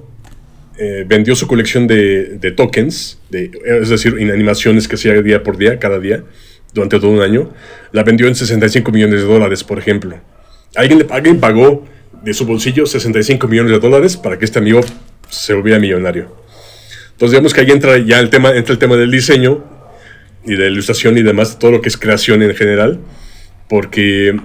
[0.78, 5.44] eh, vendió su colección de, de tokens, de, es decir, en animaciones que hacía día
[5.44, 6.24] por día, cada día,
[6.74, 7.52] durante todo un año,
[7.92, 10.18] la vendió en 65 millones de dólares, por ejemplo.
[10.76, 11.86] Alguien, alguien pagó
[12.24, 14.82] de su bolsillo 65 millones de dólares para que este amigo
[15.30, 16.36] se volviera millonario.
[17.12, 19.64] Entonces digamos que ahí entra ya el tema, entra el tema del diseño
[20.44, 23.00] y de ilustración y demás, todo lo que es creación en general,
[23.70, 24.36] porque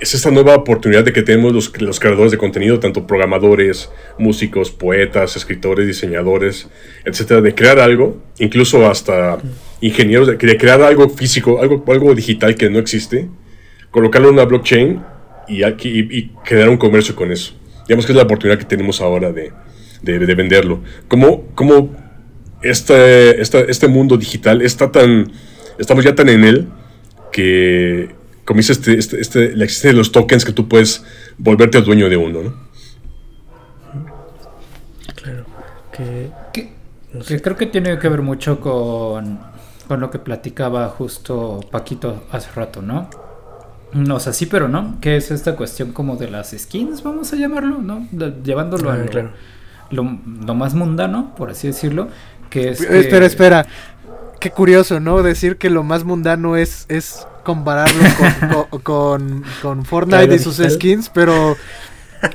[0.00, 4.70] es esta nueva oportunidad de que tenemos los, los creadores de contenido, tanto programadores, músicos,
[4.70, 6.68] poetas, escritores, diseñadores,
[7.04, 9.38] etcétera, de crear algo, incluso hasta
[9.82, 13.28] ingenieros, de, de crear algo físico, algo, algo digital que no existe,
[13.90, 15.02] colocarlo en una blockchain
[15.48, 17.52] y, aquí, y, y crear un comercio con eso.
[17.86, 19.52] Digamos que es la oportunidad que tenemos ahora de,
[20.00, 20.80] de, de venderlo.
[21.08, 21.94] ¿Cómo, cómo
[22.62, 25.32] este, esta- este mundo digital está tan,
[25.78, 26.68] estamos ya tan en él
[27.32, 31.04] que comienza este, este, este, la existencia de los tokens que tú puedes
[31.38, 32.54] volverte el dueño de uno, ¿no?
[35.14, 35.44] Claro.
[35.92, 36.72] Que, Que-
[37.12, 37.42] no que sé.
[37.42, 39.38] creo que tiene que ver mucho con,
[39.88, 43.08] con lo que platicaba justo Paquito hace rato, ¿no?
[43.92, 47.32] No, o sea, sí, pero no, que es esta cuestión como de las skins, vamos
[47.32, 48.06] a llamarlo, ¿no?
[48.12, 49.30] De- llevándolo a Ah, lo, claro.
[49.90, 52.08] lo, lo más mundano, por así decirlo,
[52.50, 52.84] que es...
[52.84, 53.66] que- Espera, espera.
[54.40, 55.22] Qué curioso, ¿no?
[55.22, 60.38] Decir que lo más mundano es, es compararlo con, con, con- con Fortnite Claro, y
[60.38, 61.56] sus skins, pero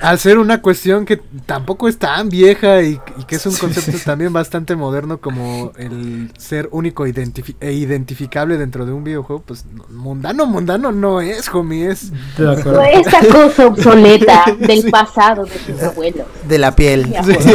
[0.01, 3.97] al ser una cuestión que tampoco es tan vieja y, y que es un concepto
[4.03, 9.65] también bastante moderno como el ser único identifi- e identificable dentro de un videojuego, pues
[9.65, 12.11] no- mundano, mundano no es, homie, es...
[12.37, 12.81] De acuerdo.
[12.83, 14.89] Esa cosa obsoleta del Sí.
[14.91, 16.27] pasado de tus abuelos.
[16.47, 17.13] De la piel.
[17.23, 17.45] Pues.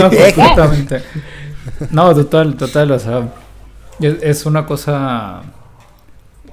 [1.91, 3.29] No, total, total, o sea,
[4.01, 5.43] es, es una cosa...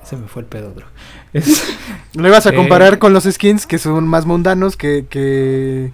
[0.04, 0.86] Se me fue el pedo, bro.
[1.34, 1.64] Es,
[2.14, 2.56] Lo ibas a Eh.
[2.56, 5.06] comparar con los skins que son más mundanos que...
[5.10, 5.92] que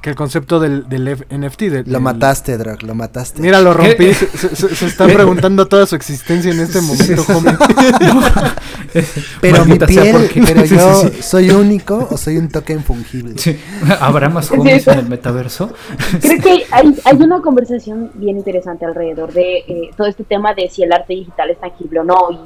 [0.00, 0.84] que el concepto del,
[1.30, 1.60] NFT.
[1.62, 3.40] del- Lo del- mataste, Drog, lo mataste.
[3.42, 4.14] Mira, lo rompí.
[4.14, 7.52] Se, se- está preguntando toda su existencia en este momento, homie.
[9.40, 11.22] pero mi Maldita piel, porque- pero yo sí, sí.
[11.22, 13.38] soy único o soy un token fungible.
[13.38, 13.58] Sí.
[14.00, 15.70] ¿Habrá más homies en el metaverso?
[16.20, 20.68] Creo que hay, hay una conversación bien interesante alrededor de eh, todo este tema de
[20.68, 22.16] si el arte digital es tangible o no.
[22.30, 22.38] Y,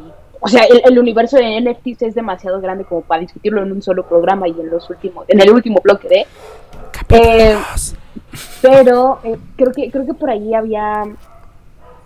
[0.45, 3.81] o sea, el, el universo de NFTs es demasiado grande como para discutirlo en un
[3.81, 6.27] solo programa y en los últimos, en el último bloque de.
[7.11, 7.57] Eh,
[8.61, 11.05] pero eh, creo que creo que por ahí había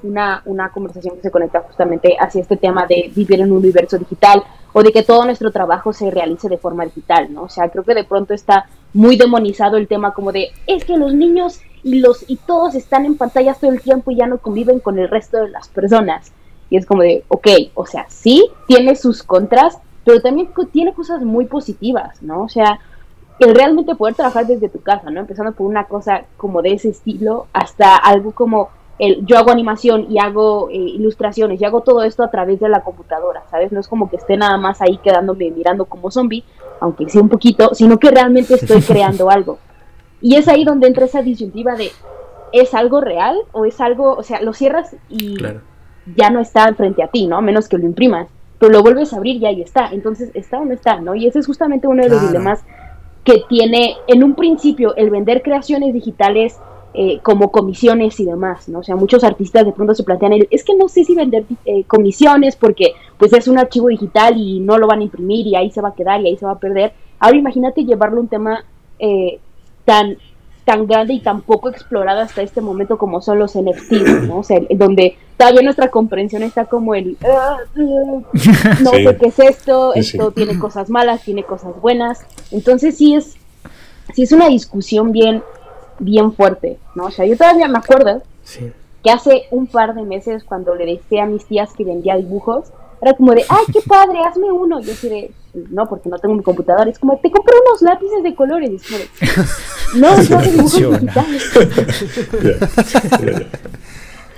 [0.03, 3.97] una, una conversación que se conecta justamente hacia este tema de vivir en un universo
[3.97, 4.43] digital
[4.75, 7.45] o de que todo nuestro trabajo se realice de forma digital, ¿no?
[7.45, 10.99] O sea, creo que de pronto está muy demonizado el tema como de es que
[10.99, 14.37] los niños y los y todos están en pantallas todo el tiempo y ya no
[14.37, 16.33] conviven con el resto de las personas.
[16.71, 21.23] Y es como de, ok, o sea, sí, tiene sus contras, pero también tiene cosas
[21.23, 22.43] muy positivas, ¿no?
[22.43, 22.81] O sea,
[23.39, 25.21] el realmente poder trabajar desde tu casa, ¿no?
[25.21, 30.07] Empezando por una cosa como de ese estilo hasta algo como el yo hago animación
[30.11, 33.71] y hago eh, ilustraciones y hago todo esto a través de la computadora, ¿sabes?
[33.73, 36.45] No es como que esté nada más ahí quedándome mirando como zombie,
[36.81, 39.59] aunque sí un poquito, sino que realmente estoy creando algo.
[40.23, 41.91] Y es ahí donde entra esa disyuntiva de
[42.53, 45.61] ¿es algo real o es algo, o sea, lo cierras y Claro.
[46.15, 47.37] Ya no está frente a ti, ¿no?
[47.37, 48.29] A menos que lo imprimas,
[48.59, 49.91] pero lo vuelves a abrir y ahí está.
[49.93, 51.15] Entonces, ¿está o no está, no?
[51.15, 52.33] Y ese es justamente uno de los Claro.
[52.33, 52.65] dilemas
[53.25, 56.59] que tiene en un principio el vender creaciones digitales
[56.95, 58.79] eh, como comisiones y demás, ¿no?
[58.79, 61.45] O sea, muchos artistas de pronto se plantean el, es que no sé si vender
[61.67, 65.57] eh, comisiones porque pues es un archivo digital y no lo van a imprimir y
[65.57, 66.93] ahí se va a quedar y ahí se va a perder.
[67.19, 68.65] Ahora imagínate llevarlo a un tema
[68.99, 69.41] eh,
[69.85, 70.17] tan
[70.67, 74.39] tan grande y tan poco explorado hasta este momento como son los NFTs, ¿no?
[74.41, 77.81] O sea, donde todavía nuestra comprensión está como el "Ah, ah,
[78.83, 79.05] no Sí.
[79.07, 80.17] sé qué es esto, Sí, sí.
[80.19, 82.21] esto tiene cosas malas, tiene cosas buenas.
[82.51, 83.37] Entonces sí es,
[84.13, 85.43] sí es una discusión bien,
[86.01, 87.05] bien fuerte, ¿no?
[87.07, 88.73] O sea, yo todavía me acuerdo Sí.
[89.05, 92.67] que hace un par de meses cuando le decía a mis tías que vendía dibujos,
[93.03, 94.81] era como de, ay, qué padre, hazme uno.
[94.81, 95.31] Yo así de,
[95.71, 96.91] no, porque no tengo mi computadora.
[96.91, 98.71] Es como, te compré unos lápices de colores.
[98.71, 99.09] Y es como de,
[100.01, 101.53] no, yo hago dibujos digitales.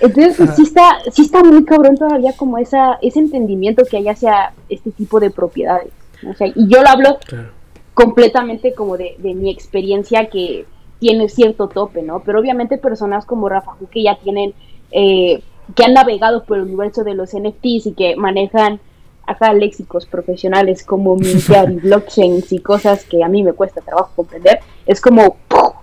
[0.01, 4.09] Entonces, pues, sí está, sí está muy cabrón todavía como esa, ese entendimiento que hay
[4.09, 5.91] hacia este tipo de propiedades.
[6.23, 6.31] ¿no?
[6.31, 7.49] O sea, y yo lo hablo Claro.
[7.95, 10.67] completamente como de, de mi experiencia que
[11.01, 12.21] tiene cierto tope, ¿no?
[12.25, 14.55] Pero obviamente personas como Rafa Ju que ya tienen,
[14.93, 15.43] eh,
[15.75, 18.81] que han navegado por el universo de los NFTs y que manejan
[19.27, 24.11] acá léxicos profesionales como mintear y blockchains y cosas que a mí me cuesta trabajo
[24.17, 25.37] comprender, es como.
[25.51, 25.75] O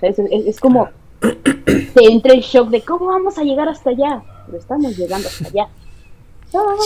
[0.00, 0.88] sea, es, es- es como,
[1.20, 5.48] te entra el shock de cómo vamos a llegar hasta allá, pero estamos llegando hasta
[5.48, 5.68] allá.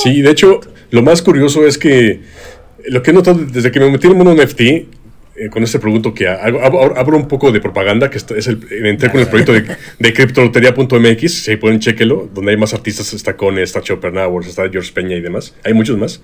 [0.03, 2.23] Sí, de hecho, lo más curioso es que
[2.89, 4.61] lo que he notado desde que me metí en el mundo NFT,
[5.39, 8.61] eh, con este producto que hago, abro, abro un poco de propaganda, que es el,
[8.87, 9.65] entré con el proyecto de,
[9.99, 14.13] de criptolotería.mx, si pueden chequenlo, donde hay más artistas, está Cone, está Chopper
[14.47, 16.23] está George Peña y demás, hay muchos más.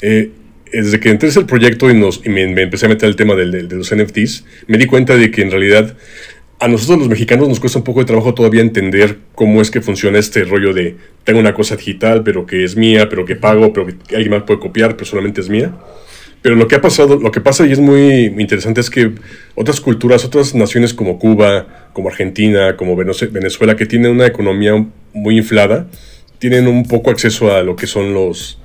[0.00, 0.30] Eh,
[0.72, 3.16] desde que entré en el proyecto y, nos, y me, me empecé a meter el
[3.16, 5.96] tema del- de los NFTs, me di cuenta de que en realidad
[6.58, 9.80] a nosotros los mexicanos nos cuesta un poco de trabajo todavía entender cómo es que
[9.80, 13.72] funciona este rollo de tengo una cosa digital, pero que es mía, pero que pago,
[13.72, 15.72] pero que alguien más puede copiar, pero solamente es mía.
[16.42, 19.12] Pero lo que ha pasado, lo que pasa y es muy interesante es que
[19.54, 24.84] otras culturas, otras naciones como Cuba, como Argentina, como Venez- Venezuela, que tienen una economía
[25.12, 25.86] muy inflada,
[26.40, 28.58] tienen un poco acceso a lo que son los,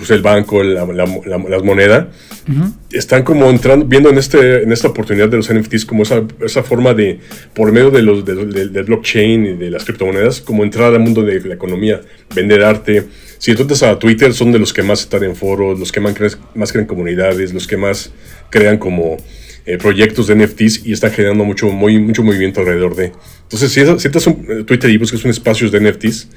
[0.00, 2.06] pues el banco, la, la, la, las monedas,
[2.48, 2.72] Ujú.
[2.90, 6.62] están como entrando, viendo en, este, en esta oportunidad de los NFTs como esa, esa
[6.62, 7.20] forma de,
[7.54, 11.00] por medio de los, de- de- del blockchain y de las criptomonedas, como entrar al
[11.00, 12.00] mundo de la economía,
[12.34, 13.04] vender arte.
[13.38, 16.14] Si entonces a Twitter son de los que más están en foros, los que más,
[16.16, 18.10] cre- más crean comunidades, los que más
[18.50, 19.18] crean como
[19.66, 23.12] eh, proyectos de NFTs y están generando mucho, muy, mucho movimiento alrededor de.
[23.42, 26.28] Entonces, si, es- si a un- eh, Twitter y buscas un espacio de NFTs,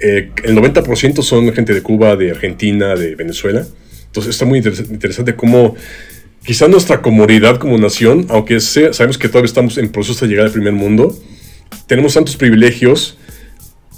[0.00, 3.66] eh, el 90% son gente de Cuba, de Argentina, de Venezuela.
[4.06, 5.74] Entonces está muy interes- interesante cómo
[6.44, 10.46] quizá nuestra comunidad como nación, aunque sea- sabemos que todavía estamos en proceso de llegar
[10.46, 11.16] al primer mundo,
[11.86, 13.18] tenemos tantos privilegios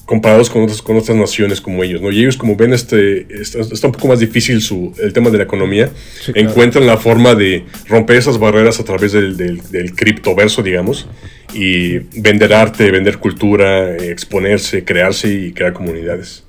[0.07, 2.11] comparados con otras, con otras naciones como ellos, ¿no?
[2.11, 5.37] Y ellos como ven este, está, está un poco más difícil su, el tema de
[5.37, 5.91] la economía,
[6.25, 6.49] Sí, claro.
[6.49, 11.07] encuentran la forma de romper esas barreras a través del, del, del criptoverso, digamos,
[11.53, 16.45] y vender arte, vender cultura, exponerse, crearse y crear comunidades.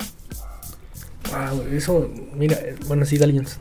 [1.32, 3.34] Wow, eso, mira, eh, bueno, sí, dale.
[3.34, 3.60] Jones.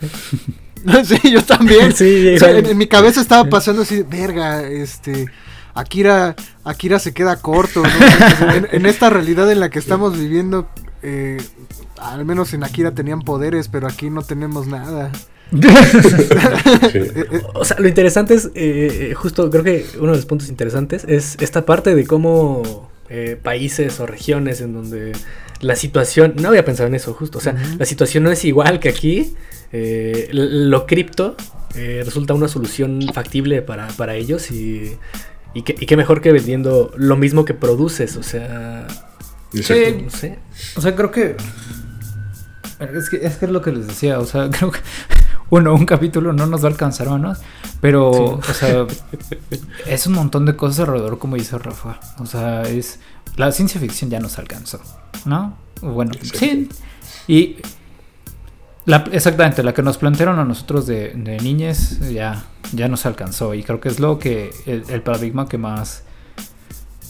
[1.04, 1.92] sí, yo también.
[1.96, 2.56] Sí, O sea, igual.
[2.56, 5.26] en, en mi cabeza estaba pasando así, verga, este.
[5.74, 6.34] Akira,
[6.64, 7.82] Akira se queda corto.
[7.82, 8.50] ¿no?
[8.54, 10.68] en, en esta realidad en la que estamos viviendo,
[11.02, 11.38] eh,
[11.98, 15.12] al menos en Akira tenían poderes, pero aquí no tenemos nada.
[15.50, 17.00] Sí.
[17.54, 21.04] O sea, lo interesante es, eh, eh, justo creo que uno de los puntos interesantes
[21.08, 25.12] es esta parte de cómo eh, países o regiones en donde
[25.60, 28.80] la situación, no había pensado en eso justo, o sea, la situación no es igual
[28.80, 29.34] que aquí,
[29.72, 31.36] eh, lo cripto
[31.74, 34.96] eh, resulta una solución factible para, para ellos y,
[35.54, 38.86] y, qué, y qué mejor que vendiendo lo mismo que produces, o sea,
[39.54, 40.02] Exacto.
[40.04, 40.38] no sé.
[40.76, 41.36] O sea, creo que.
[42.94, 44.18] Es que, es que es lo que les decía.
[44.20, 44.80] O sea, creo que.
[45.50, 47.38] Uno, un capítulo no nos va a alcanzar, manos.
[47.80, 48.50] Pero, Sí.
[48.50, 48.86] o sea,
[49.86, 51.98] es un montón de cosas alrededor, como dice Rafa.
[52.18, 53.00] O sea, es.
[53.36, 54.80] La ciencia ficción ya nos alcanzó,
[55.24, 55.56] ¿no?
[55.80, 56.68] Bueno, sí.
[57.28, 57.56] Y.
[58.84, 63.52] La, exactamente, la que nos plantearon a nosotros de, de niñez ya, ya nos alcanzó.
[63.54, 64.50] Y creo que es lo que.
[64.66, 66.02] El, el paradigma que más.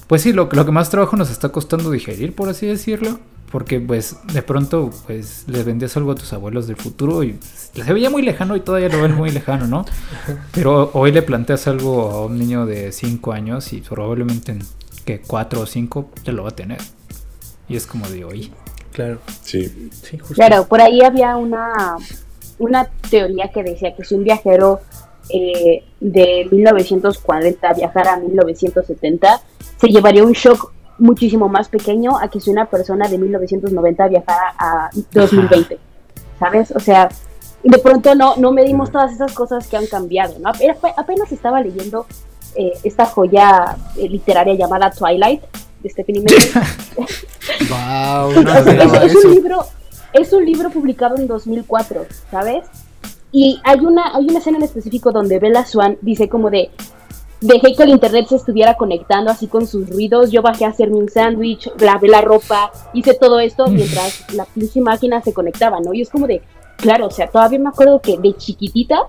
[0.07, 3.19] Pues sí, lo, lo que más trabajo nos está costando digerir, por así decirlo.
[3.51, 7.39] Porque pues de pronto pues les vendías algo a tus abuelos del futuro y
[7.73, 9.87] se veía muy lejano y todavía lo ven muy lejano, ¿no?
[10.53, 14.63] Pero hoy le planteas algo a un niño de 5 años y probablemente en
[15.05, 16.79] que 4 o 5 ya lo va a tener.
[17.69, 18.53] Y es como de hoy.
[18.93, 19.91] Claro, Sí.
[20.03, 20.35] sí, justo.
[20.35, 21.97] Claro, por ahí había una,
[22.59, 24.81] una teoría que decía que si un viajero
[25.31, 29.41] eh, de 1940 viajara a 1970,
[29.81, 34.55] se llevaría un shock muchísimo más pequeño a que si una persona de 1990 viajara
[34.59, 35.79] a 2020.
[36.39, 36.71] ¿Sabes?
[36.73, 37.09] O sea,
[37.65, 40.51] de pronto no, no medimos todas esas cosas que han cambiado, ¿no?
[40.51, 42.07] Ape- Apenas estaba leyendo
[42.55, 45.43] eh, esta joya eh, literaria llamada Twilight
[45.83, 46.49] de Stephanie Meyer.
[47.71, 49.65] Wow, Es, no es- un libro,
[50.13, 52.65] es un libro publicado en 2004, ¿sabes?
[53.33, 56.71] Y hay una, hay una escena en específico donde Bella Swan dice como de,
[57.41, 60.97] dejé que el internet se estuviera conectando así con sus ruidos, yo bajé a hacerme
[60.97, 65.95] un sándwich, lavé la ropa, hice todo esto mientras la pinche máquina se conectaba, ¿no?
[65.95, 66.43] Y es como de,
[66.77, 69.09] claro, o sea, todavía me acuerdo que de chiquitita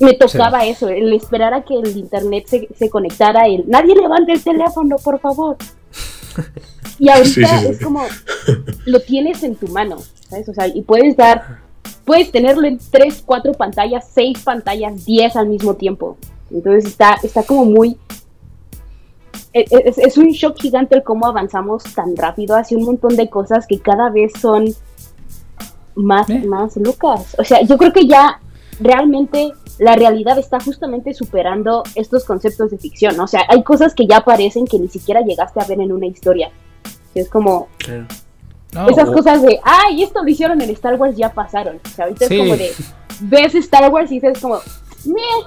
[0.00, 4.32] me tocaba eso, el esperar a que el internet se, se conectara, el nadie levante
[4.32, 5.56] el teléfono, por favor.
[6.96, 7.66] Y ahorita Sí, sí, sí.
[7.66, 8.04] es como,
[8.84, 9.96] lo tienes en tu mano,
[10.28, 10.48] ¿sabes?
[10.48, 11.58] O sea, y puedes dar,
[12.04, 16.16] puedes tenerlo en tres, cuatro pantallas, seis pantallas, diez al mismo tiempo.
[16.50, 17.98] Entonces está, está como muy...
[19.52, 23.16] e- e- Es, es un shock gigante el cómo avanzamos tan rápido hacia un montón
[23.16, 24.66] de cosas que cada vez son
[25.94, 26.42] más, Eh.
[26.46, 27.36] más locas.
[27.38, 28.40] O sea, yo creo que ya
[28.80, 33.18] realmente la realidad está justamente superando estos conceptos de ficción.
[33.20, 36.06] O sea, hay cosas que ya parecen que ni siquiera llegaste a ver en una
[36.06, 36.50] historia.
[37.14, 38.06] Es como, Claro.
[38.72, 41.80] No, esas o- cosas de, ay, esto lo hicieron en Star Wars, ya pasaron.
[41.84, 42.34] O sea, ahorita Sí.
[42.34, 42.70] es como de,
[43.20, 44.58] ves Star Wars y dices como,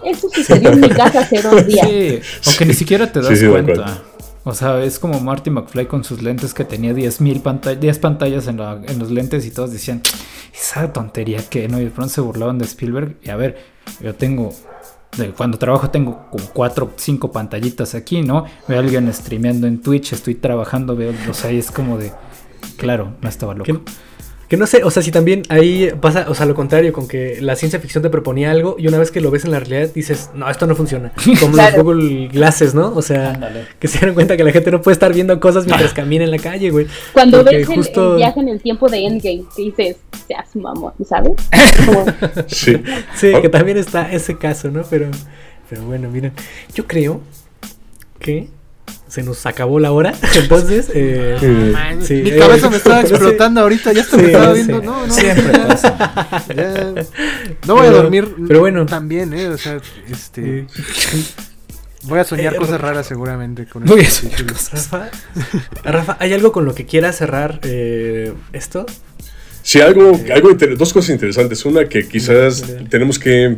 [0.05, 1.87] esto sucedió en mi casa hace dos días.
[1.87, 2.19] Sí,
[2.53, 4.03] o que ni siquiera te das Sí, sí, de cuenta.
[4.43, 8.47] O sea, es como Marty McFly con sus lentes que tenía 10.000 pantallas, 10 pantallas
[8.47, 10.01] en, la- en los lentes y todos decían,
[10.55, 13.17] esa tontería que no, y de pronto se burlaban de Spielberg.
[13.23, 13.57] Y a ver,
[14.01, 14.53] yo tengo,
[15.17, 18.45] de- cuando trabajo tengo como 4 5 pantallitas aquí, ¿no?
[18.69, 22.13] Veo a alguien streameando en Twitch, estoy trabajando, veo, o sea, y es como de,
[22.77, 23.81] claro, no estaba loco.
[24.47, 27.37] Que no sé, o sea, si también ahí pasa, o sea, lo contrario, con que
[27.41, 29.91] la ciencia ficción te proponía algo y una vez que lo ves en la realidad
[29.93, 31.11] dices, no, esto no funciona.
[31.39, 31.75] Como Claro.
[31.75, 32.93] los Google Glasses, ¿no?
[32.95, 33.65] O sea, Ándale.
[33.79, 36.31] que se dieron cuenta que la gente no puede estar viendo cosas mientras camina en
[36.31, 36.87] la calle, güey.
[37.13, 40.55] Cuando Porque ves el- justo- el, viaje en el tiempo de Endgame, que dices, seas
[40.55, 41.33] mamón, ¿sabes?
[41.85, 42.05] Como,
[42.47, 42.81] Sí.
[43.15, 43.41] Sí, Oh.
[43.41, 44.83] que también está ese caso, ¿no?
[44.89, 45.07] Pero,
[45.69, 46.31] pero bueno, miren,
[46.73, 47.19] yo creo
[48.19, 48.47] que
[49.07, 50.13] se nos acabó la hora.
[50.35, 53.07] Entonces, eh, Eh, sí, Mi eh, cabeza me estaba sí.
[53.09, 54.81] explotando ahorita, ya hasta Sí, me estaba viendo.
[54.81, 56.43] No, no, Siempre pasa.
[56.55, 56.93] ya.
[57.65, 58.85] No voy a Pero- dormir pero bueno.
[58.85, 59.47] también, ¿eh?
[59.49, 59.79] O sea,
[60.09, 60.67] este.
[60.93, 61.27] Sí.
[62.03, 64.59] Voy a soñar Eh, cosas raras seguramente con Voy a este soñar título.
[64.71, 65.09] Rafa,
[65.83, 68.85] Rafa, ¿hay algo con lo que quieras cerrar eh, esto?
[69.63, 71.65] Sí, algo, algo inter- dos cosas interesantes.
[71.65, 73.57] Una que quizás tenemos que.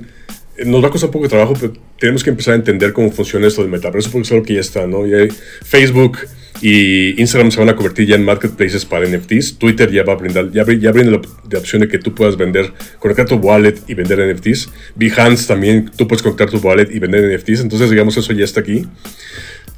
[0.66, 3.62] Nos va a costar poco trabajo, pero tenemos que empezar a entender cómo funciona esto
[3.62, 5.06] del metaverso, porque es algo que ya está, ¿no?
[5.06, 5.18] Ya
[5.64, 6.20] Facebook
[6.62, 9.58] y Instagram se van a convertir ya en marketplaces para NFTs.
[9.58, 12.36] Twitter ya va a brindar, ya, ya brinda la, la opción de que tú puedas
[12.36, 14.70] vender, conectar tu wallet y vender NFTs.
[14.96, 17.62] Behance también, tú puedes conectar tu wallet y vender NFTs.
[17.62, 18.86] Entonces, digamos, eso ya está aquí.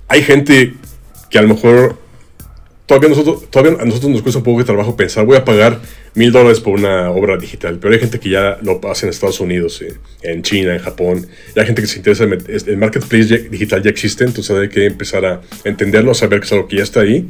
[0.08, 0.74] Hay gente
[1.30, 1.98] que a lo mejor
[3.00, 5.80] todavía, nosotros, todavía a nosotros nos cuesta un poco de trabajo pensar, voy a pagar
[6.14, 9.40] mil dólares por una obra digital, pero hay gente que ya lo hace en Estados
[9.40, 11.26] Unidos, eh, en China, en Japón,
[11.56, 14.86] y hay gente que se interesa, en el marketplace digital ya existe, entonces hay que
[14.86, 17.30] empezar a entenderlo, a saber que es algo que ya está ahí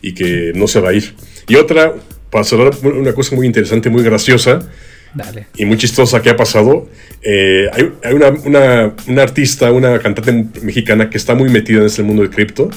[0.00, 1.14] y que no se va a ir.
[1.46, 1.94] Y otra,
[2.30, 4.66] para cerrar, una cosa muy interesante, muy graciosa,
[5.14, 5.46] Dale.
[5.58, 6.88] y muy chistosa que ha pasado.
[7.22, 10.32] eh, hay hay una, una, una artista, una cantante
[10.62, 12.70] mexicana que está muy metida en este mundo del cripto.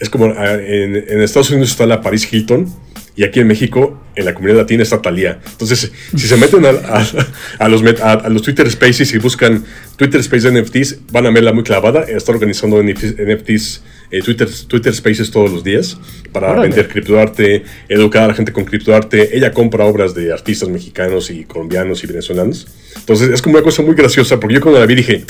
[0.00, 2.66] Es como ah, en, en Estados Unidos está la Paris Hilton
[3.16, 5.40] y aquí en México, en la comunidad latina, está Thalía.
[5.52, 7.06] Entonces, si se meten a, a-
[7.58, 9.62] a los, a, a los Twitter Spaces y buscan
[9.96, 12.04] Twitter Space NFTs, van a verla muy clavada.
[12.04, 13.82] Está organizando NFTs, NFTs,
[14.12, 15.98] eh, Twitter, Twitter Spaces todos los días
[16.32, 16.68] para Órale.
[16.68, 19.36] vender criptoarte, educar a la gente con criptoarte.
[19.36, 22.68] Ella compra obras de artistas mexicanos y colombianos y venezolanos.
[22.96, 25.24] Entonces es como una cosa muy graciosa porque yo cuando la vi dije,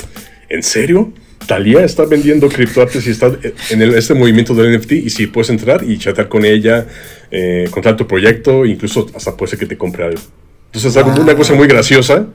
[0.50, 1.12] ¿en serio?
[1.46, 3.32] Talía está vendiendo criptoarte si está
[3.70, 6.86] en el- este movimiento del NFT y si puedes entrar y chatear con ella,
[7.30, 10.20] eh, contar tu proyecto, incluso hasta puede ser que te compre algo.
[10.66, 12.26] Entonces es algo- una cosa muy graciosa,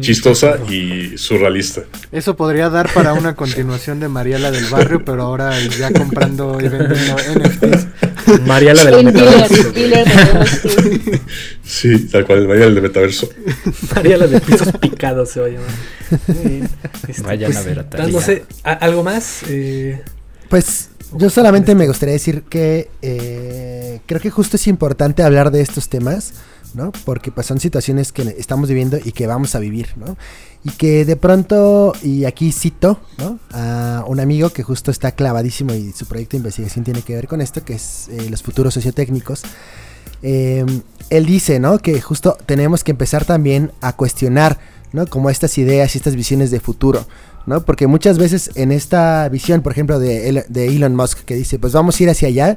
[0.00, 1.82] chistosa y surrealista.
[2.12, 6.68] Eso podría dar para una continuación de Mariela del Barrio, pero ahora ya comprando y
[6.68, 7.86] vendiendo NFTs.
[8.46, 9.72] Mariala del El dealer, metaverso.
[9.72, 10.06] dealer.
[11.64, 13.28] Sí, tal cual, el mañana del metaverso.
[13.94, 15.68] Mariala de pisos picados se va a llamar.
[17.08, 18.06] Este, Vayan a ver a.
[18.06, 19.40] No sé, ¿a- ¿algo más?
[19.48, 20.00] Eh,
[20.48, 25.60] Pues yo solamente me gustaría decir que eh, creo que justo es importante hablar de
[25.62, 26.32] estos temas,
[26.74, 26.92] ¿no?
[27.04, 30.16] Porque pues son situaciones que estamos viviendo y que vamos a vivir, ¿no?
[30.64, 33.38] Y que de pronto, y aquí cito, ¿no?
[33.52, 37.28] A un amigo que justo está clavadísimo y su proyecto de investigación tiene que ver
[37.28, 39.42] con esto, que es eh, los futuros sociotécnicos.
[40.22, 40.64] Eh,
[41.10, 41.78] él dice, ¿no?
[41.78, 44.58] Que justo tenemos que empezar también a cuestionar,
[44.92, 45.06] ¿no?
[45.06, 47.06] Como estas ideas y estas visiones de futuro,
[47.46, 47.64] ¿no?
[47.64, 51.72] Porque muchas veces en esta visión, por ejemplo, de, de Elon Musk, que dice, pues
[51.72, 52.54] vamos a ir hacia allá,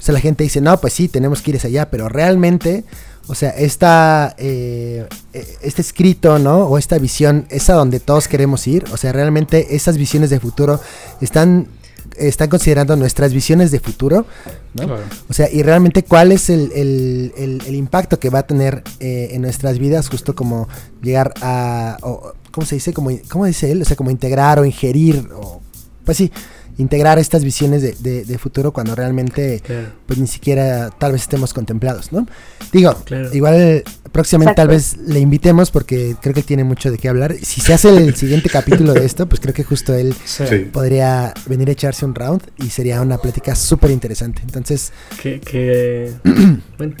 [0.00, 2.84] o sea, la gente dice, no, pues sí, tenemos que ir hacia allá, pero realmente,
[3.30, 6.64] o sea, esta, eh, eh, este escrito, ¿no?
[6.66, 10.40] O esta visión es a donde todos queremos ir, o sea, realmente esas visiones de
[10.40, 10.80] futuro
[11.20, 11.68] están,
[12.16, 14.26] están considerando nuestras visiones de futuro,
[14.74, 14.84] ¿no?
[14.86, 15.02] Claro.
[15.28, 18.82] O sea, y realmente cuál es el, el- el- el impacto que va a tener
[18.98, 20.68] eh, en nuestras vidas, justo como
[21.00, 22.92] llegar a, o, ¿cómo se dice?
[22.92, 23.80] Como, ¿Cómo dice él?
[23.82, 25.60] O sea, como integrar o ingerir, o,
[26.04, 26.32] pues sí,
[26.78, 29.88] integrar estas visiones de, de- de futuro cuando realmente, claro.
[30.06, 32.26] pues ni siquiera tal vez estemos contemplados, ¿no?
[32.72, 33.28] Digo, Claro.
[33.34, 37.34] igual próximamente tal vez le invitemos porque creo que tiene mucho de qué hablar.
[37.42, 40.14] Si se hace el siguiente capítulo de esto, pues creo que justo él.
[40.24, 40.44] Sí.
[40.72, 44.42] podría venir a echarse un round y sería una plática súper interesante.
[44.42, 44.92] Entonces,
[45.22, 46.12] Que, que
[46.78, 46.94] bueno,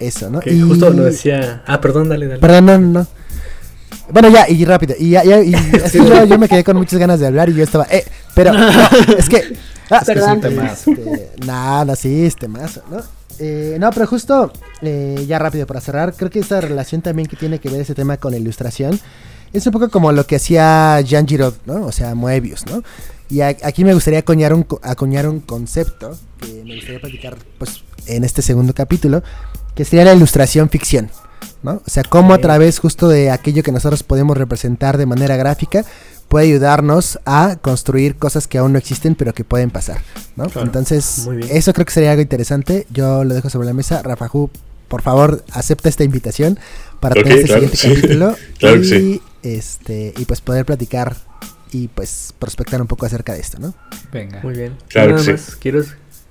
[0.00, 0.40] eso, ¿no?
[0.40, 1.62] que Y- justo lo decía.
[1.66, 2.40] Ah, perdón, dale, dale.
[2.40, 3.06] Perdón, no, no.
[4.10, 4.94] Bueno, ya, y rápido.
[4.98, 5.50] Y, ya, ya, y
[5.92, 8.68] yo, yo me quedé con muchas ganas de hablar y yo estaba, eh, pero, no,
[9.18, 9.56] es que.
[9.90, 10.90] ah, Es que es un temazo.
[10.92, 13.00] este, nada, sí, este más, ¿no?
[13.38, 17.36] Eh, no, pero justo, eh, ya rápido para cerrar, creo que esta relación también que
[17.36, 18.98] tiene que ver ese tema con la ilustración
[19.52, 21.84] es un poco como lo que hacía Jean Giraud, ¿no?
[21.86, 22.82] O sea, Moebius, ¿no?
[23.28, 27.82] Y a- aquí me gustaría acuñar un, acuñar un concepto que me gustaría platicar, pues,
[28.06, 29.22] en este segundo capítulo,
[29.74, 31.10] que sería la ilustración ficción,
[31.62, 31.82] ¿no?
[31.86, 35.84] O sea, cómo a través justo de aquello que nosotros podemos representar de manera gráfica
[36.28, 39.98] puede ayudarnos a construir cosas que aún no existen pero que pueden pasar,
[40.36, 40.48] ¿no?
[40.48, 40.66] Claro.
[40.66, 42.86] Entonces, eso creo que sería algo interesante.
[42.90, 44.02] Yo lo dejo sobre la mesa.
[44.02, 44.50] Rafa Ju,
[44.88, 46.58] por favor, acepta esta invitación
[47.00, 47.94] para Ok, tener este claro, siguiente sí.
[47.94, 49.22] capítulo Claro y que sí.
[49.42, 51.16] este y pues poder platicar
[51.72, 53.74] y pues prospectar un poco acerca de esto, ¿no?
[54.12, 54.40] Venga.
[54.42, 54.76] Muy bien.
[54.88, 55.84] Claro Nada que más quiero,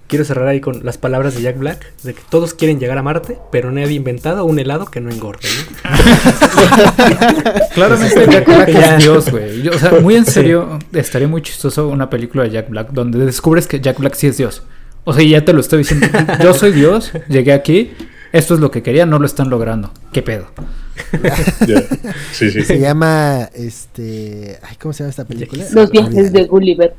[0.07, 3.03] quiero cerrar ahí con las palabras de Jack Black, de que todos quieren llegar a
[3.03, 5.89] Marte, pero nadie ha inventado un helado que no engorde, ¿no?
[7.73, 9.67] Claramente Jack Black es Dios, güey.
[9.69, 13.67] O sea, muy en serio, estaría muy chistoso una película de Jack Black donde descubres
[13.67, 14.63] que Jack Black sí es Dios.
[15.03, 16.07] O sea, y ya te lo estoy diciendo.
[16.43, 17.91] Yo soy Dios, llegué aquí,
[18.31, 19.91] esto es lo que quería, no lo están logrando.
[20.11, 20.47] ¿Qué pedo?
[22.31, 22.63] Sí, sí.
[22.63, 25.65] Se llama este, ay, ¿cómo se llama esta película?
[25.71, 26.93] Los viajes de Gulliver.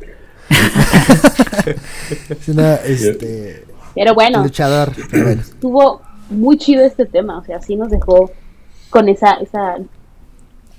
[2.31, 4.93] Es una, este, Pero bueno, luchador.
[5.11, 5.41] pero bueno.
[5.43, 8.31] estuvo muy chido este tema, o sea, sí nos dejó
[8.91, 9.77] con esa esa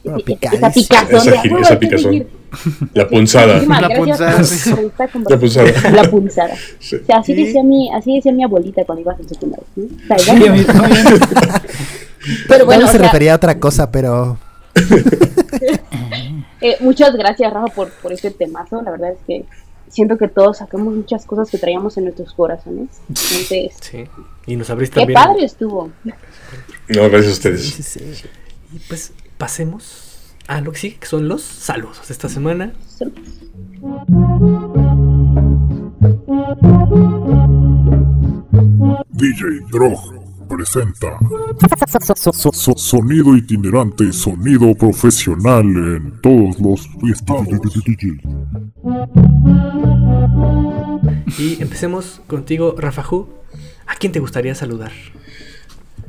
[0.04, 2.04] No, esa picazón Esa de, gi- "Ah, esa picazón.
[2.12, 2.28] seguir".
[2.94, 3.62] La punzada.
[3.62, 4.72] La punzada, sí.
[4.98, 5.72] La punzada.
[5.92, 6.56] La punzada.
[6.80, 6.96] Sí.
[6.96, 7.44] O sea, así Sí.
[7.46, 9.66] decía mi, así decía mi abuelita cuando ibas en secundaria.
[9.76, 9.84] ¿no?
[9.86, 11.62] O sea, Sí, ya-
[12.48, 14.38] pero bueno, o se sea, refería a otra cosa, pero
[16.62, 18.82] eh, muchas gracias, Rafa, por, por este temazo.
[18.82, 19.46] La verdad es que
[19.90, 22.90] siento que todos sacamos muchas cosas que traíamos en nuestros corazones.
[23.10, 24.06] Entonces, Sí.
[24.46, 25.92] Y nos abriste qué padre estuvo.
[26.04, 27.62] No, gracias a ustedes.
[27.70, 28.26] sí, sí.
[28.74, 32.74] Y pues pasemos a lo que sigue, que son los saludos de esta semana.
[39.10, 40.17] DJ Drog
[40.58, 41.20] presenta
[42.16, 47.48] So- so- so- Sonido itinerante, sonido profesional en todos los estados.
[51.38, 53.28] Y empecemos contigo, Rafajú.
[53.88, 54.92] ¿A quién te gustaría saludar?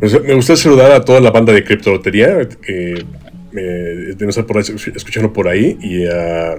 [0.01, 3.05] Pues, Me gustaría saludar a toda la banda de Criptolotería que
[3.53, 6.57] eh, deben estar por ahí, escuchando por ahí y a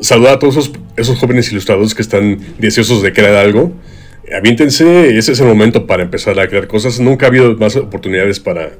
[0.00, 3.72] saludar a todos esos, esos jóvenes ilustradores que están deseosos de crear algo.
[4.36, 6.98] Aviéntense, ese es el momento para empezar a crear cosas.
[7.00, 8.70] Nunca ha habido más oportunidades para,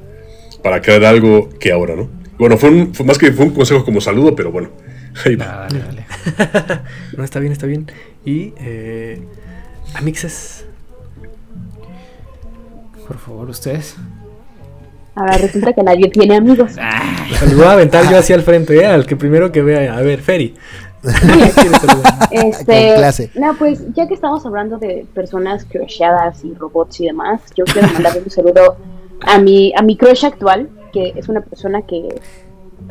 [0.61, 2.09] para crear algo que ahora, ¿no?
[2.37, 4.69] Bueno, fue, un- fue más que fue un consejo como saludo, pero bueno,
[5.25, 5.45] ahí va.
[5.65, 6.05] Ah, dale, dale.
[7.17, 7.91] No, está bien, está bien.
[8.25, 9.21] Y eh,
[9.93, 10.65] Amixes.
[13.07, 13.95] Por favor, ustedes.
[15.15, 16.71] Ahora resulta que nadie tiene amigos.
[17.41, 19.95] Los voy a aventar yo hacia el frente, eh, al que primero que vea.
[19.95, 20.55] A ver, Feri.
[22.31, 23.31] Este, Con clase.
[23.35, 27.89] no, pues ya que estamos hablando de personas crushadas y robots y demás, yo quiero
[27.89, 28.77] mandarle un saludo
[29.21, 32.21] a mi, a mi crush actual, que es una persona que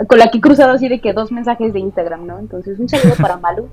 [0.06, 2.38] con la que he cruzado así de que dos mensajes de Instagram, ¿no?
[2.38, 3.68] Entonces, un saludo para Malu.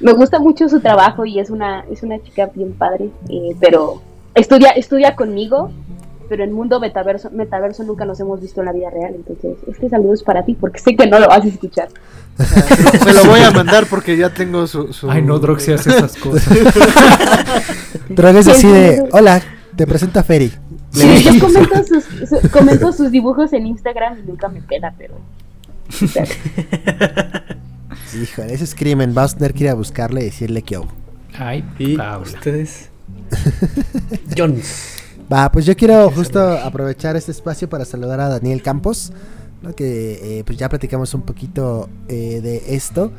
[0.00, 4.02] Me gusta mucho su trabajo y es una, es una chica bien padre, eh, pero
[4.34, 5.70] estudia, estudia conmigo,
[6.28, 9.88] pero en mundo metaverso, metaverso nunca nos hemos visto en la vida real, entonces este
[9.88, 11.88] saludo es para ti porque sé que no lo vas a escuchar.
[12.36, 14.92] Se lo voy a mandar porque ya tengo su.
[14.92, 16.46] su- Ay, no, Droxy hace esas cosas.
[18.10, 19.40] Drog es así de, hola,
[19.74, 20.52] te presento a Ferry.
[20.92, 25.14] Sí, yo comento sus, su- comento sus dibujos en Instagram y nunca me pela, pero...
[28.20, 29.14] Híjole, ese es crimen.
[29.14, 30.86] Vas a tener que ir a buscarle y decirle que oh.
[31.38, 32.22] Ay, Y Paula.
[32.26, 32.88] ustedes.
[34.36, 34.95] Jones.
[35.32, 39.12] Va, pues yo quiero justo aprovechar este espacio para saludar a Daniel Campos,
[39.62, 39.74] ¿no?
[39.74, 43.10] que eh, pues ya platicamos un poquito eh, de esto.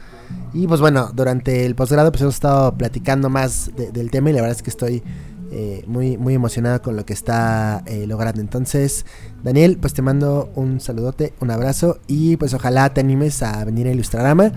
[0.54, 4.34] Y pues bueno, durante el posgrado pues hemos estado platicando más de- del tema y
[4.34, 5.04] la verdad es que estoy
[5.52, 8.40] eh, muy, muy emocionado con lo que está logrando.
[8.42, 9.06] Entonces,
[9.44, 13.88] Daniel, pues te mando un saludote, un abrazo y pues ojalá te animes a venir
[13.88, 14.52] a Ilustrarama,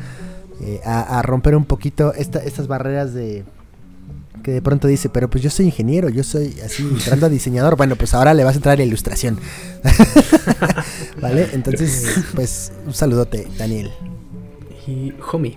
[0.85, 3.45] a, a romper un poquito esta- estas barreras de
[4.51, 7.77] que de pronto dice, pero pues yo soy ingeniero, yo soy así entrando a diseñador.
[7.77, 9.39] Bueno, pues ahora le vas a entrar a la ilustración.
[11.23, 11.49] ¿Vale?
[11.53, 13.91] Entonces, pues un saludote, Daniel.
[14.89, 15.57] Y Homie.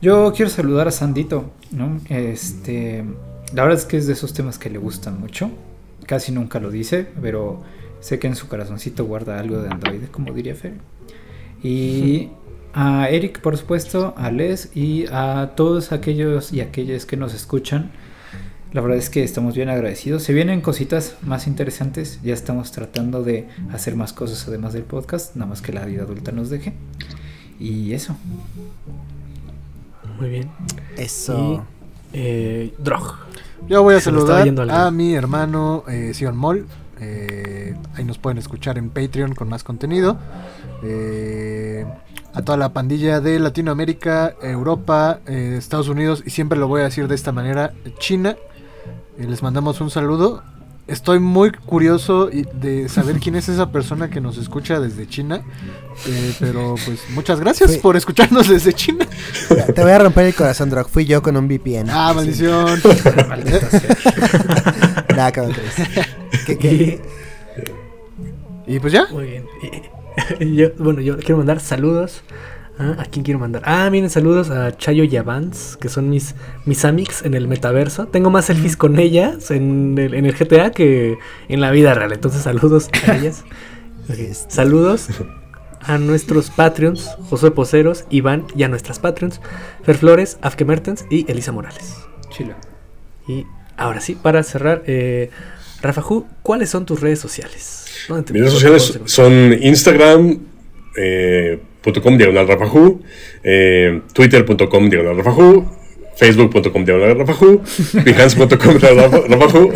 [0.00, 2.00] Yo quiero saludar a Sandito, ¿no?
[2.08, 3.04] Este,
[3.54, 5.50] la verdad es que es de esos temas que le gustan mucho.
[6.06, 7.62] Casi nunca lo dice, pero
[8.00, 10.74] sé que en su corazoncito guarda algo de Android, como diría Fer.
[11.60, 12.30] Y
[12.72, 17.90] a Eric, por supuesto, a Les y a todos aquellos y aquellas que nos escuchan.
[18.72, 20.22] La verdad es que estamos bien agradecidos.
[20.22, 22.20] Se vienen cositas más interesantes.
[22.22, 26.02] Ya estamos tratando de hacer más cosas además del podcast, nada más que la vida
[26.04, 26.72] adulta nos deje.
[27.60, 28.16] Y eso.
[30.18, 30.50] Muy bien.
[30.96, 31.66] Eso.
[32.14, 33.16] Y eh, Drog.
[33.68, 36.66] Yo voy a Se saludar a mi hermano eh, Sion Moll.
[36.98, 40.16] Eh, ahí nos pueden escuchar en Patreon con más contenido.
[40.82, 41.84] Eh,
[42.32, 46.84] a toda la pandilla de Latinoamérica, Europa, eh, Estados Unidos, y siempre lo voy a
[46.84, 48.36] decir de esta manera, China.
[49.18, 50.42] Eh, les mandamos un saludo.
[50.88, 55.42] Estoy muy curioso y- de saber quién es esa persona que nos escucha desde China.
[56.06, 59.06] Eh, pero pues muchas gracias por escucharnos desde China.
[59.74, 60.88] Te voy a romper el corazón, Drog.
[60.88, 61.88] Fui yo con un VPN.
[61.90, 62.80] Ah, maldición.
[62.80, 62.94] ¿cómo
[63.44, 63.64] crees?
[66.46, 67.00] ¿Qué- qué?
[68.66, 69.06] Y pues ya.
[69.12, 69.44] Muy bien.
[70.40, 72.22] Y- yo- bueno, yo quiero mandar saludos.
[72.84, 73.62] Ah, ¿A quién quiero mandar?
[73.64, 76.34] Ah, miren, saludos a Chayo y a Vance, que son mis,
[76.64, 78.06] mis amics en el metaverso.
[78.06, 81.16] Tengo más selfies con ellas en el, en el GTA que
[81.48, 82.12] en la vida real.
[82.12, 83.44] Entonces, saludos a ellas.
[84.48, 85.08] Saludos
[85.80, 89.40] a nuestros Patreons, Josué Poceros, Iván y a nuestras Patreons,
[89.84, 91.96] Fer Flores, Afke Mertens y Elisa Morales.
[92.30, 92.54] Chilo.
[93.28, 93.44] Y
[93.76, 95.30] ahora sí, para cerrar, eh,
[95.82, 97.86] Rafa Ju, ¿cuáles son tus redes sociales?
[98.08, 100.38] ¿Dónde te- Mis redes sociales son Instagram,
[100.96, 103.00] eh, punto com diagonal Rafajú,
[103.42, 105.66] eh, twitter.com diagonal Rafajú,
[106.16, 107.62] facebook.com diagonal Rafahu,
[108.04, 109.72] behance.com diagonal Rafahu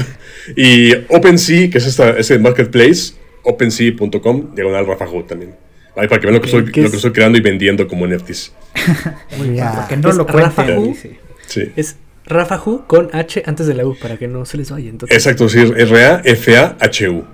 [0.56, 5.54] y OpenSea, que es esta, ese marketplace, OpenSea.com diagonal Rafahu también.
[5.96, 8.06] Ahí para que vean lo que, estoy, ¿qué lo que estoy creando y vendiendo como
[8.06, 8.52] NFTs.
[9.38, 9.64] Muy bien.
[9.74, 10.86] Porque no Es lo cuenten, Rafa Hu.
[10.88, 11.18] dice.
[11.46, 11.72] Sí.
[11.74, 11.96] Es
[12.26, 14.90] Rafahu con H antes de la U para que no se les vaya.
[14.90, 17.24] Entonces, Exacto, sí, R-A-F-A-H-U.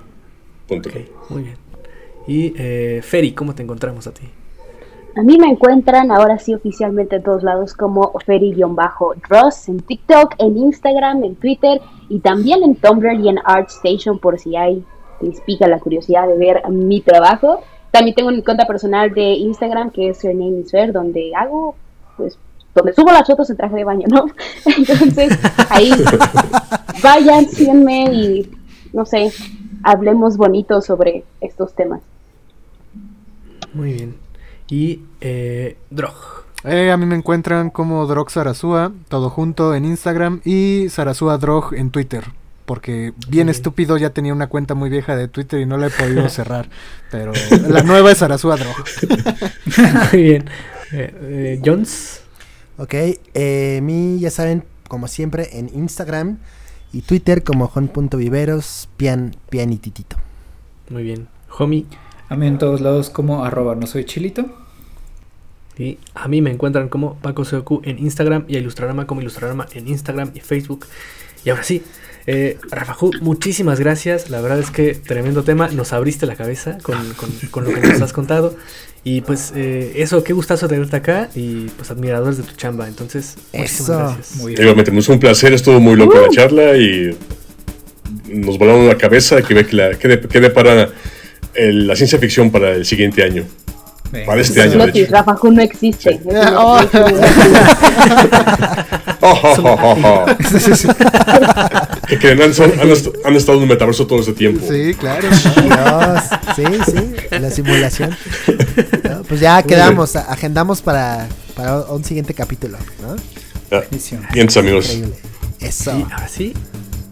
[0.69, 1.03] Punto com.
[1.03, 1.57] ok, muy bien.
[2.29, 4.23] Y eh, Feri, ¿cómo te encontramos a ti?
[5.15, 10.57] A mí me encuentran ahora sí oficialmente en todos lados como Feri-Dross en TikTok, en
[10.57, 14.83] Instagram, en Twitter y también en Tumblr y en ArtStation por si hay
[15.21, 17.63] les pica la curiosidad de ver mi trabajo.
[17.91, 21.77] También tengo mi cuenta personal de Instagram que es Her Name is Fer, donde hago,
[22.17, 22.39] pues,
[22.75, 24.27] donde subo las fotos en traje de baño, ¿no?
[24.77, 25.93] Entonces, ahí
[27.03, 28.51] vayan, síganme y,
[28.93, 29.31] no sé,
[29.83, 32.01] hablemos bonito sobre estos temas.
[33.75, 34.22] Muy bien.
[34.69, 36.15] Y eh, Drog.
[36.65, 41.75] Eh, a mí me encuentran como Drog Sarasúa, todo junto en Instagram y Sarasúa Drog
[41.75, 42.25] en Twitter.
[42.65, 45.91] Porque bien estúpido ya tenía una cuenta muy vieja de Twitter y no la he
[45.91, 46.69] podido cerrar.
[47.11, 47.33] Pero
[47.69, 48.77] la nueva es Sarasúa Drog.
[50.13, 50.45] Muy bien.
[50.93, 52.23] Eh, eh, Jones.
[52.77, 52.95] Ok,
[53.35, 56.39] eh, mí ya saben, como siempre, en Instagram
[56.93, 60.17] y Twitter como Jon.viveros, pian, pian y titito.
[60.91, 61.29] Muy bien.
[61.59, 61.87] Homie.
[62.33, 64.47] A mí en todos lados como arroba no soy chilito.
[65.79, 69.67] Y a mí me encuentran como Paco Seoku en Instagram y a Ilustrarama como Ilustrarama
[69.75, 70.87] en Instagram y Facebook.
[71.45, 71.83] Y ahora sí,
[72.27, 74.31] eh, Rafajú, muchísimas gracias.
[74.31, 75.69] La verdad es que tremendo tema.
[75.69, 78.55] Nos abriste la cabeza con, con- con lo que nos has contado.
[79.05, 82.87] Y pues eh, eso, qué gustazo tenerte acá y pues admiradores de tu chamba.
[82.87, 83.99] Entonces, muchísimas Eso.
[83.99, 84.37] gracias.
[84.37, 84.63] Muy bien.
[84.63, 87.15] Igualmente, es un placer, estuvo muy loco la charla y
[88.29, 90.91] nos volaron la cabeza que ve que, la, que, de- que depara
[91.55, 93.45] el- la ciencia ficción para el siguiente año.
[94.11, 94.27] Venga.
[94.27, 95.13] Para este año, de Lotis, hecho.
[95.13, 96.21] Rafa no existe.
[96.55, 96.81] Oh.
[99.25, 100.27] Oh, oh, oh, oh, oh.
[102.21, 102.91] Que han, son- han
[103.25, 104.67] han estado en un metaverso todo este tiempo.
[104.69, 105.29] Sí, claro.
[105.31, 106.23] Dios,
[106.57, 108.17] sí, sí, la simulación.
[109.09, 113.17] No, pues ya quedamos, agendamos para, para un siguiente capítulo, ¿no?
[113.71, 113.85] Ya.
[114.33, 114.87] Bien, amigos.
[114.93, 115.17] Increíble.
[115.61, 115.97] Eso.
[115.99, 116.53] Y ahora sí,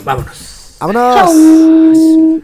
[0.05, 0.75] vámonos.
[0.81, 1.15] ¡Vámonos!
[1.31, 2.43] Chau.